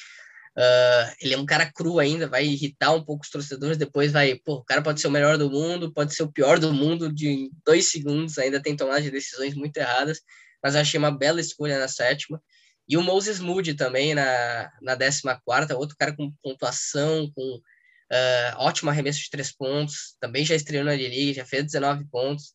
Uh, 0.58 1.14
ele 1.20 1.34
é 1.34 1.38
um 1.38 1.46
cara 1.46 1.70
cru 1.72 1.98
ainda, 1.98 2.26
vai 2.26 2.44
irritar 2.44 2.92
um 2.92 3.04
pouco 3.04 3.24
os 3.24 3.30
torcedores, 3.30 3.76
depois 3.76 4.10
vai, 4.10 4.34
pô, 4.34 4.54
o 4.54 4.64
cara 4.64 4.82
pode 4.82 5.00
ser 5.00 5.06
o 5.06 5.10
melhor 5.10 5.38
do 5.38 5.48
mundo, 5.48 5.92
pode 5.92 6.12
ser 6.14 6.24
o 6.24 6.32
pior 6.32 6.58
do 6.58 6.72
mundo 6.72 7.12
de 7.12 7.48
dois 7.64 7.92
segundos, 7.92 8.38
ainda 8.38 8.60
tem 8.60 8.76
tomado 8.76 9.02
de 9.02 9.10
decisões 9.10 9.54
muito 9.54 9.76
erradas, 9.76 10.20
mas 10.60 10.74
eu 10.74 10.80
achei 10.80 10.98
uma 10.98 11.16
bela 11.16 11.40
escolha 11.40 11.78
na 11.78 11.86
sétima. 11.86 12.42
E 12.88 12.96
o 12.96 13.02
Moses 13.02 13.38
Moody 13.38 13.74
também 13.74 14.14
na, 14.14 14.72
na 14.80 14.96
14, 14.96 15.74
outro 15.74 15.96
cara 15.96 16.16
com 16.16 16.32
pontuação, 16.42 17.30
com 17.34 17.60
uh, 18.12 18.56
ótimo 18.56 18.90
arremesso 18.90 19.20
de 19.20 19.30
três 19.30 19.52
pontos, 19.52 20.16
também 20.18 20.44
já 20.44 20.54
estreou 20.54 20.84
na 20.84 20.92
D-League, 20.92 21.34
já 21.34 21.44
fez 21.44 21.64
19 21.64 22.06
pontos. 22.06 22.54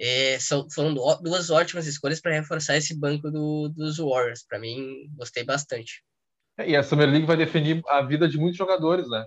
É, 0.00 0.38
são, 0.38 0.70
foram 0.70 0.94
duas 0.94 1.50
ótimas 1.50 1.86
escolhas 1.86 2.20
para 2.20 2.32
reforçar 2.32 2.76
esse 2.76 2.98
banco 2.98 3.30
do, 3.30 3.68
dos 3.68 3.98
Warriors. 3.98 4.44
Para 4.48 4.58
mim, 4.58 5.10
gostei 5.16 5.44
bastante. 5.44 6.02
É, 6.56 6.70
e 6.70 6.76
a 6.76 6.82
Summer 6.82 7.08
League 7.08 7.26
vai 7.26 7.36
definir 7.36 7.82
a 7.88 8.00
vida 8.02 8.28
de 8.28 8.38
muitos 8.38 8.56
jogadores, 8.56 9.08
né? 9.08 9.26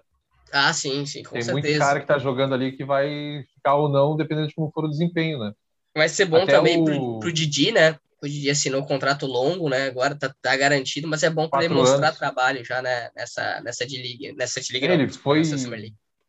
Ah, 0.52 0.74
sim, 0.74 1.06
sim, 1.06 1.24
com 1.24 1.34
Tem 1.34 1.42
certeza. 1.42 1.68
muito 1.68 1.80
cara 1.80 2.00
que 2.00 2.08
tá 2.08 2.18
jogando 2.18 2.54
ali 2.54 2.72
que 2.76 2.84
vai 2.84 3.44
ficar 3.54 3.76
ou 3.76 3.90
não, 3.90 4.18
dependendo 4.18 4.48
de 4.48 4.56
como 4.56 4.72
for 4.72 4.86
o 4.86 4.90
desempenho, 4.90 5.40
né? 5.40 5.54
Vai 5.96 6.10
ser 6.10 6.26
bom 6.26 6.44
Até 6.44 6.54
também 6.54 6.82
o... 6.82 6.86
pro, 6.86 7.20
pro 7.20 7.34
Didi, 7.34 7.72
né? 7.72 7.98
O 8.24 8.28
Didi 8.28 8.50
assinou 8.50 8.82
um 8.82 8.86
contrato 8.86 9.26
longo, 9.26 9.70
né? 9.70 9.88
Agora 9.88 10.16
tá, 10.16 10.34
tá 10.42 10.56
garantido, 10.56 11.08
mas 11.08 11.24
é 11.24 11.30
bom 11.30 11.50
para 11.50 11.66
ele 11.66 11.74
mostrar 11.74 12.08
anos. 12.08 12.20
trabalho 12.20 12.64
já 12.64 12.82
né? 12.82 13.10
nessa, 13.16 13.62
nessa 13.62 13.86
de 13.86 14.02
liga. 14.02 14.34
Nessa 14.36 14.62
de 14.62 14.72
liga, 14.72 14.86
ele 14.86 15.08
não, 15.08 15.14
foi 15.14 15.42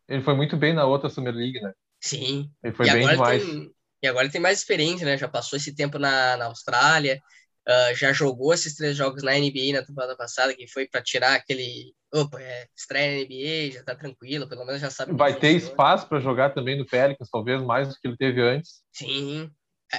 Ele 0.08 0.22
foi 0.22 0.34
muito 0.34 0.56
bem 0.56 0.72
na 0.72 0.86
outra 0.86 1.10
Summer 1.10 1.34
League, 1.34 1.60
né? 1.60 1.72
Sim. 2.00 2.50
Ele 2.64 2.74
foi 2.74 2.88
e 2.88 2.92
bem 2.92 3.08
demais. 3.08 3.44
Tem 3.44 3.72
e 4.02 4.08
agora 4.08 4.24
ele 4.24 4.32
tem 4.32 4.40
mais 4.40 4.58
experiência, 4.58 5.06
né? 5.06 5.16
Já 5.16 5.28
passou 5.28 5.56
esse 5.56 5.74
tempo 5.74 5.98
na, 5.98 6.36
na 6.36 6.46
Austrália, 6.46 7.22
uh, 7.68 7.94
já 7.94 8.12
jogou 8.12 8.52
esses 8.52 8.74
três 8.74 8.96
jogos 8.96 9.22
na 9.22 9.32
NBA 9.32 9.72
na 9.74 9.86
temporada 9.86 10.16
passada, 10.16 10.54
que 10.54 10.66
foi 10.66 10.88
para 10.88 11.00
tirar 11.00 11.34
aquele. 11.34 11.94
Opa, 12.12 12.42
é, 12.42 12.66
estreia 12.76 13.12
na 13.12 13.24
NBA, 13.24 13.70
já 13.72 13.84
tá 13.84 13.94
tranquilo, 13.94 14.48
pelo 14.48 14.66
menos 14.66 14.80
já 14.80 14.90
sabe. 14.90 15.12
Vai 15.12 15.38
ter 15.38 15.52
espaço 15.52 16.08
para 16.08 16.20
jogar 16.20 16.50
também 16.50 16.76
no 16.76 16.84
Pelicans, 16.84 17.30
talvez 17.30 17.62
mais 17.62 17.88
do 17.88 17.94
que 17.94 18.06
ele 18.06 18.16
teve 18.16 18.42
antes. 18.42 18.82
Sim. 18.92 19.50
A, 19.92 19.96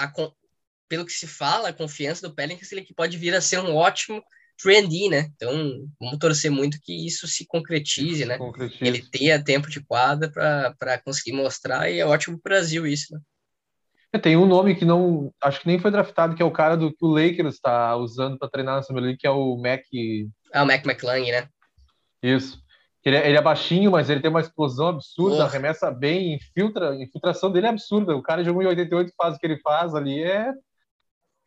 a, 0.00 0.04
a, 0.04 0.12
pelo 0.88 1.04
que 1.04 1.12
se 1.12 1.26
fala, 1.26 1.68
a 1.68 1.72
confiança 1.72 2.26
do 2.26 2.34
Pelicans 2.34 2.70
ele 2.72 2.82
que 2.82 2.94
pode 2.94 3.16
vir 3.16 3.34
a 3.34 3.40
ser 3.40 3.58
um 3.58 3.74
ótimo 3.74 4.22
trendy, 4.60 5.08
né? 5.08 5.30
Então, 5.34 5.86
vamos 6.00 6.18
torcer 6.18 6.50
muito 6.50 6.78
que 6.82 7.06
isso 7.06 7.26
se 7.26 7.46
concretize, 7.46 8.24
né? 8.24 8.38
Concretize. 8.38 8.84
Ele 8.84 9.02
tenha 9.02 9.42
tempo 9.42 9.68
de 9.68 9.84
quadra 9.84 10.30
para 10.78 11.00
conseguir 11.04 11.36
mostrar 11.36 11.90
e 11.90 12.00
é 12.00 12.06
ótimo 12.06 12.38
para 12.40 12.52
o 12.52 12.54
Brasil 12.54 12.86
isso, 12.86 13.14
né? 13.14 13.20
É, 14.12 14.18
tem 14.18 14.36
um 14.36 14.46
nome 14.46 14.74
que 14.74 14.84
não, 14.84 15.32
acho 15.42 15.60
que 15.60 15.66
nem 15.66 15.78
foi 15.78 15.90
draftado, 15.90 16.34
que 16.34 16.42
é 16.42 16.44
o 16.44 16.50
cara 16.50 16.76
do 16.76 16.90
que 16.90 17.04
o 17.04 17.08
Lakers 17.08 17.54
está 17.54 17.94
usando 17.96 18.38
para 18.38 18.48
treinar 18.48 18.76
na 18.76 18.82
Summer 18.82 19.02
League, 19.02 19.18
que 19.18 19.26
é 19.26 19.30
o 19.30 19.56
Mac. 19.56 19.82
Ah, 20.52 20.62
o 20.62 20.66
Mac 20.66 20.84
McClung, 20.86 21.30
né? 21.30 21.48
Isso. 22.22 22.64
Ele 23.04 23.16
é, 23.16 23.28
ele 23.28 23.36
é, 23.36 23.42
baixinho, 23.42 23.92
mas 23.92 24.10
ele 24.10 24.20
tem 24.20 24.30
uma 24.30 24.40
explosão 24.40 24.88
absurda, 24.88 25.36
Porra. 25.36 25.48
arremessa 25.48 25.92
bem, 25.92 26.34
infiltra, 26.34 26.90
a 26.90 26.96
infiltração 26.96 27.52
dele 27.52 27.66
é 27.66 27.70
absurda. 27.70 28.16
O 28.16 28.22
cara 28.22 28.42
jogou 28.42 28.62
em 28.62 28.66
88 28.66 29.12
faz 29.16 29.36
o 29.36 29.38
que 29.38 29.46
ele 29.46 29.60
faz 29.60 29.94
ali, 29.94 30.22
é, 30.22 30.52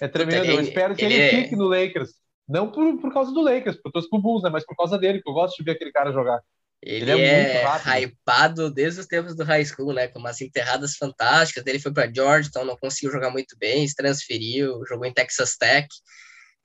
é 0.06 0.08
tremendo. 0.08 0.46
Ele, 0.46 0.56
Eu 0.56 0.62
espero 0.62 0.96
que 0.96 1.06
ele, 1.06 1.14
ele 1.14 1.24
é 1.24 1.30
fique 1.44 1.56
no 1.56 1.68
Lakers. 1.68 2.12
Não 2.48 2.72
por, 2.72 3.00
por 3.00 3.14
causa 3.14 3.32
do 3.32 3.42
Lakers, 3.42 3.76
porque 3.76 3.90
eu 3.90 3.92
torço 3.92 4.10
pro 4.10 4.20
Bulls, 4.20 4.44
né? 4.44 4.50
Mas 4.50 4.66
por 4.66 4.76
causa 4.76 4.98
dele, 4.98 5.22
que 5.22 5.30
eu 5.30 5.34
gosto 5.34 5.58
de 5.58 5.64
ver 5.64 5.72
aquele 5.72 5.92
cara 5.92 6.12
jogar. 6.12 6.42
Ele, 6.82 7.12
ele 7.12 7.22
é, 7.22 7.64
é 7.64 8.02
hypado 8.02 8.72
desde 8.72 9.02
os 9.02 9.06
tempos 9.06 9.36
do 9.36 9.44
high 9.44 9.66
school, 9.66 9.94
né? 9.94 10.08
Com 10.08 10.20
umas 10.20 10.40
enterradas 10.40 10.96
fantásticas. 10.96 11.66
Ele 11.68 11.80
foi 11.80 11.94
para 11.94 12.12
Georgetown, 12.12 12.66
não 12.66 12.78
conseguiu 12.78 13.12
jogar 13.12 13.30
muito 13.30 13.58
bem, 13.58 13.88
se 13.88 13.96
transferiu, 13.96 14.82
jogou 14.88 15.06
em 15.06 15.14
Texas 15.14 15.58
Tech. 15.58 15.88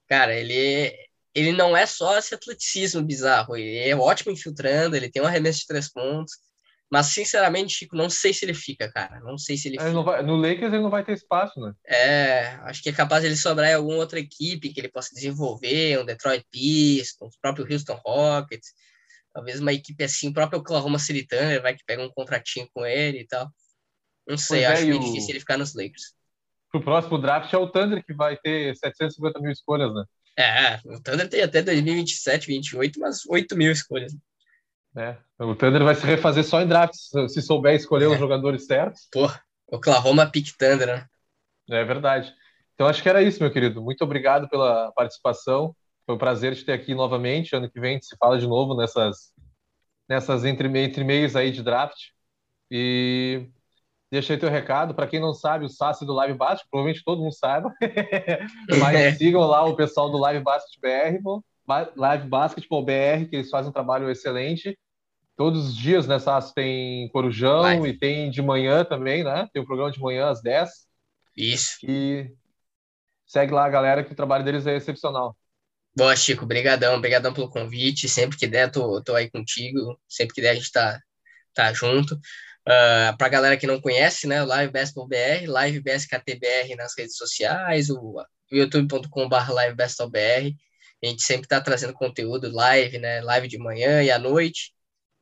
Cara, 0.09 0.35
ele, 0.35 0.95
ele 1.35 1.53
não 1.53 1.77
é 1.77 1.85
só 1.85 2.17
esse 2.17 2.35
atleticismo 2.35 3.03
bizarro, 3.03 3.57
ele 3.57 3.77
é 3.79 3.97
ótimo 3.97 4.33
infiltrando, 4.33 4.97
ele 4.97 5.11
tem 5.11 5.21
um 5.21 5.27
arremesso 5.27 5.61
de 5.61 5.67
três 5.67 5.91
pontos. 5.91 6.35
Mas, 6.95 7.07
sinceramente, 7.07 7.75
Chico, 7.75 7.97
não 7.97 8.09
sei 8.09 8.33
se 8.33 8.45
ele 8.45 8.55
fica, 8.55 8.91
cara. 8.91 9.21
Não 9.21 9.37
sei 9.37 9.57
se 9.57 9.69
ele, 9.69 9.77
ele 9.77 9.89
fica. 9.89 10.03
Vai, 10.03 10.23
no 10.23 10.37
Lakers 10.37 10.73
ele 10.73 10.83
não 10.83 10.91
vai 10.91 11.05
ter 11.05 11.13
espaço, 11.13 11.61
né? 11.61 11.73
É, 11.87 12.55
acho 12.63 12.83
que 12.83 12.89
é 12.89 12.93
capaz 12.93 13.23
de 13.23 13.29
ele 13.29 13.37
sobrar 13.37 13.69
em 13.71 13.75
alguma 13.75 13.97
outra 13.97 14.19
equipe 14.21 14.73
que 14.73 14.81
ele 14.81 14.89
possa 14.89 15.13
desenvolver, 15.13 15.99
um 15.99 16.05
Detroit 16.05 16.45
Pistons, 16.51 17.35
o 17.35 17.41
próprio 17.41 17.67
Houston 17.71 18.01
Rockets. 18.07 18.73
Talvez 19.33 19.59
uma 19.61 19.73
equipe 19.73 20.05
assim, 20.05 20.29
o 20.29 20.33
próprio 20.33 20.61
Oklahoma 20.61 20.99
City 20.99 21.27
Thunder 21.27 21.61
vai 21.61 21.75
que 21.75 21.85
pega 21.85 22.03
um 22.03 22.11
contratinho 22.11 22.69
com 22.73 22.87
ele 22.87 23.21
e 23.21 23.27
tal. 23.27 23.51
Não 24.27 24.39
sei, 24.39 24.65
Pois 24.65 24.71
é, 24.71 24.73
acho 24.73 24.83
e 24.83 24.87
meio 24.87 25.01
o- 25.01 25.05
difícil 25.07 25.31
ele 25.31 25.41
ficar 25.41 25.59
nos 25.59 25.75
Lakers. 25.75 26.15
Pro 26.71 26.83
próximo 26.83 27.19
draft 27.19 27.53
é 27.53 27.59
o 27.59 27.69
Thunder, 27.71 28.05
que 28.05 28.15
vai 28.15 28.37
ter 28.37 28.77
750 28.77 29.41
mil 29.41 29.51
escolhas, 29.51 29.93
né? 29.95 30.05
É, 30.37 30.77
o 30.87 31.01
Thunder 31.01 31.29
tem 31.29 31.43
até 31.43 31.63
2027, 31.63 32.47
28, 32.47 32.99
umas 32.99 33.25
8 33.27 33.57
mil 33.57 33.71
escolhas. 33.71 34.13
É. 34.97 35.17
O 35.41 35.55
Thunder 35.55 35.83
vai 35.83 35.95
se 35.95 36.07
refazer 36.07 36.45
só 36.45 36.61
em 36.61 36.67
drafts, 36.69 37.11
se 37.29 37.43
souber 37.43 37.75
escolher 37.75 38.05
É. 38.05 38.09
os 38.09 38.19
jogadores 38.19 38.67
certos. 38.67 39.09
Porra, 39.13 39.43
Oklahoma 39.67 40.27
Pick 40.31 40.57
Thunder, 40.57 40.87
né? 40.87 41.07
É 41.71 41.83
verdade. 41.85 42.33
Então 42.75 42.87
acho 42.87 43.03
que 43.03 43.09
era 43.09 43.23
isso, 43.23 43.43
meu 43.43 43.51
querido. 43.53 43.83
Muito 43.83 44.03
obrigado 44.03 44.49
pela 44.49 44.93
participação. 44.93 45.75
Foi 46.07 46.15
um 46.15 46.19
prazer 46.19 46.55
te 46.55 46.65
ter 46.65 46.73
aqui 46.73 46.95
novamente. 46.95 47.57
Ano 47.57 47.71
que 47.71 47.81
vem 47.81 48.01
se 48.01 48.17
fala 48.17 48.39
de 48.39 48.47
novo 48.47 48.77
nessas, 48.77 49.33
nessas 50.09 50.45
entre, 50.45 50.69
entre 50.79 51.03
meios 51.03 51.35
aí 51.35 51.51
de 51.51 51.63
draft. 51.63 51.97
E 52.71 53.49
deixa 54.13 54.33
aí 54.33 54.39
teu 54.39 54.51
recado. 54.51 54.95
Para 54.95 55.07
quem 55.07 55.21
não 55.21 55.33
sabe, 55.33 55.65
o 55.65 55.69
Sassi 55.69 56.05
do 56.05 56.13
Live 56.13 56.37
Basket, 56.37 56.69
provavelmente 56.71 57.03
todo 57.05 57.23
mundo 57.23 57.35
saiba. 57.35 57.73
Mas 58.79 58.97
É. 58.97 59.13
sigam 59.13 59.43
lá 59.43 59.65
o 59.65 59.75
pessoal 59.77 60.11
do 60.11 60.19
Live 60.19 60.45
Basket 60.45 60.81
BR, 60.81 61.23
pô. 61.23 61.43
Live 61.97 62.29
Basketball 62.29 62.85
BR, 62.85 63.27
que 63.31 63.37
eles 63.37 63.49
fazem 63.51 63.71
um 63.71 63.73
trabalho 63.73 64.11
excelente. 64.11 64.79
Todos 65.37 65.69
os 65.69 65.77
dias, 65.77 66.07
né, 66.07 66.19
Sassi, 66.19 66.55
tem 66.55 67.09
Corujão 67.09 67.63
Live. 67.63 67.89
e 67.89 67.99
tem 67.99 68.31
de 68.31 68.41
manhã 68.41 68.85
também, 68.85 69.25
né? 69.25 69.49
Tem 69.53 69.61
o 69.61 69.67
programa 69.67 69.91
de 69.91 70.01
manhã 70.01 70.29
às 70.29 70.41
10. 70.41 70.71
Isso. 71.37 71.79
E 71.83 72.31
segue 73.27 73.53
lá 73.53 73.65
a 73.65 73.71
galera 73.71 74.05
que 74.05 74.13
o 74.13 74.17
trabalho 74.17 74.45
deles 74.45 74.67
é 74.67 74.77
excepcional. 74.77 75.37
Boa, 75.97 76.15
Chico, 76.17 76.45
brigadão, 76.47 77.01
brigadão 77.01 77.33
pelo 77.33 77.49
convite. 77.49 78.09
Sempre 78.09 78.37
que 78.37 78.47
der, 78.47 78.71
tô, 78.71 79.03
tô 79.03 79.15
aí 79.15 79.31
contigo. 79.31 79.99
Sempre 80.09 80.35
que 80.35 80.41
der, 80.41 80.51
a 80.51 80.55
gente 80.55 80.71
tá, 80.71 81.01
tá 81.53 81.73
junto. 81.73 82.15
Uh, 82.15 83.17
pra 83.19 83.29
galera 83.29 83.57
que 83.57 83.67
não 83.67 83.81
conhece, 83.81 84.27
né, 84.27 84.43
Live 84.43 84.73
Basketball 84.73 85.07
BR, 85.07 85.47
Live 85.47 85.81
BSKTBR 85.81 86.75
nas 86.77 86.97
redes 86.97 87.17
sociais, 87.17 87.91
o 87.91 88.25
youtube.com.br 88.51 89.53
Live 89.53 89.77
Basketball 89.77 90.11
BR. 90.11 90.57
A 91.03 91.07
gente 91.07 91.23
sempre 91.23 91.47
tá 91.47 91.61
trazendo 91.61 91.93
conteúdo 91.93 92.51
live, 92.51 92.99
né, 92.99 93.21
live 93.21 93.49
de 93.49 93.59
manhã 93.59 94.03
e 94.03 94.11
à 94.11 94.19
noite. 94.19 94.74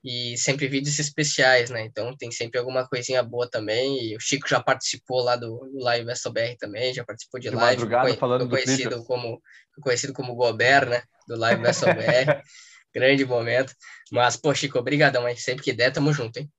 E 0.05 0.37
sempre 0.37 0.67
vídeos 0.67 0.99
especiais, 0.99 1.71
né? 1.71 1.85
Então 1.85 2.17
tem 2.17 2.31
sempre 2.31 2.59
alguma 2.59 2.87
coisinha 2.89 3.23
boa 3.23 3.49
também. 3.49 4.11
E 4.11 4.17
o 4.17 4.21
Chico 4.21 4.49
já 4.49 4.61
participou 4.61 5.23
lá 5.23 5.37
do, 5.37 5.59
do 5.73 5.79
Live 5.79 6.07
Basketball 6.07 6.33
BR 6.33 6.57
também, 6.59 6.93
já 6.93 7.05
participou 7.05 7.39
de, 7.41 7.51
De 7.51 7.55
live. 7.55 7.77
madrugada, 7.81 8.09
conhe- 8.09 8.19
falando 8.19 8.45
do 8.45 8.51
conhecido 8.51 8.89
Clippers. 8.89 9.07
como 9.07 9.43
conhecido 9.81 10.13
como 10.13 10.35
Gobert, 10.35 10.89
né? 10.89 11.03
Do 11.27 11.37
Live 11.37 11.63
Basketball 11.63 11.97
BR. 11.97 12.43
Grande 12.95 13.25
momento. 13.25 13.75
Mas, 14.11 14.37
pô, 14.37 14.53
Chico, 14.55 14.79
obrigadão, 14.79 15.27
hein? 15.29 15.37
Sempre 15.37 15.65
que 15.65 15.73
der, 15.73 15.93
tamo 15.93 16.13
junto, 16.13 16.39
hein? 16.39 16.51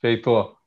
Feito. 0.00 0.57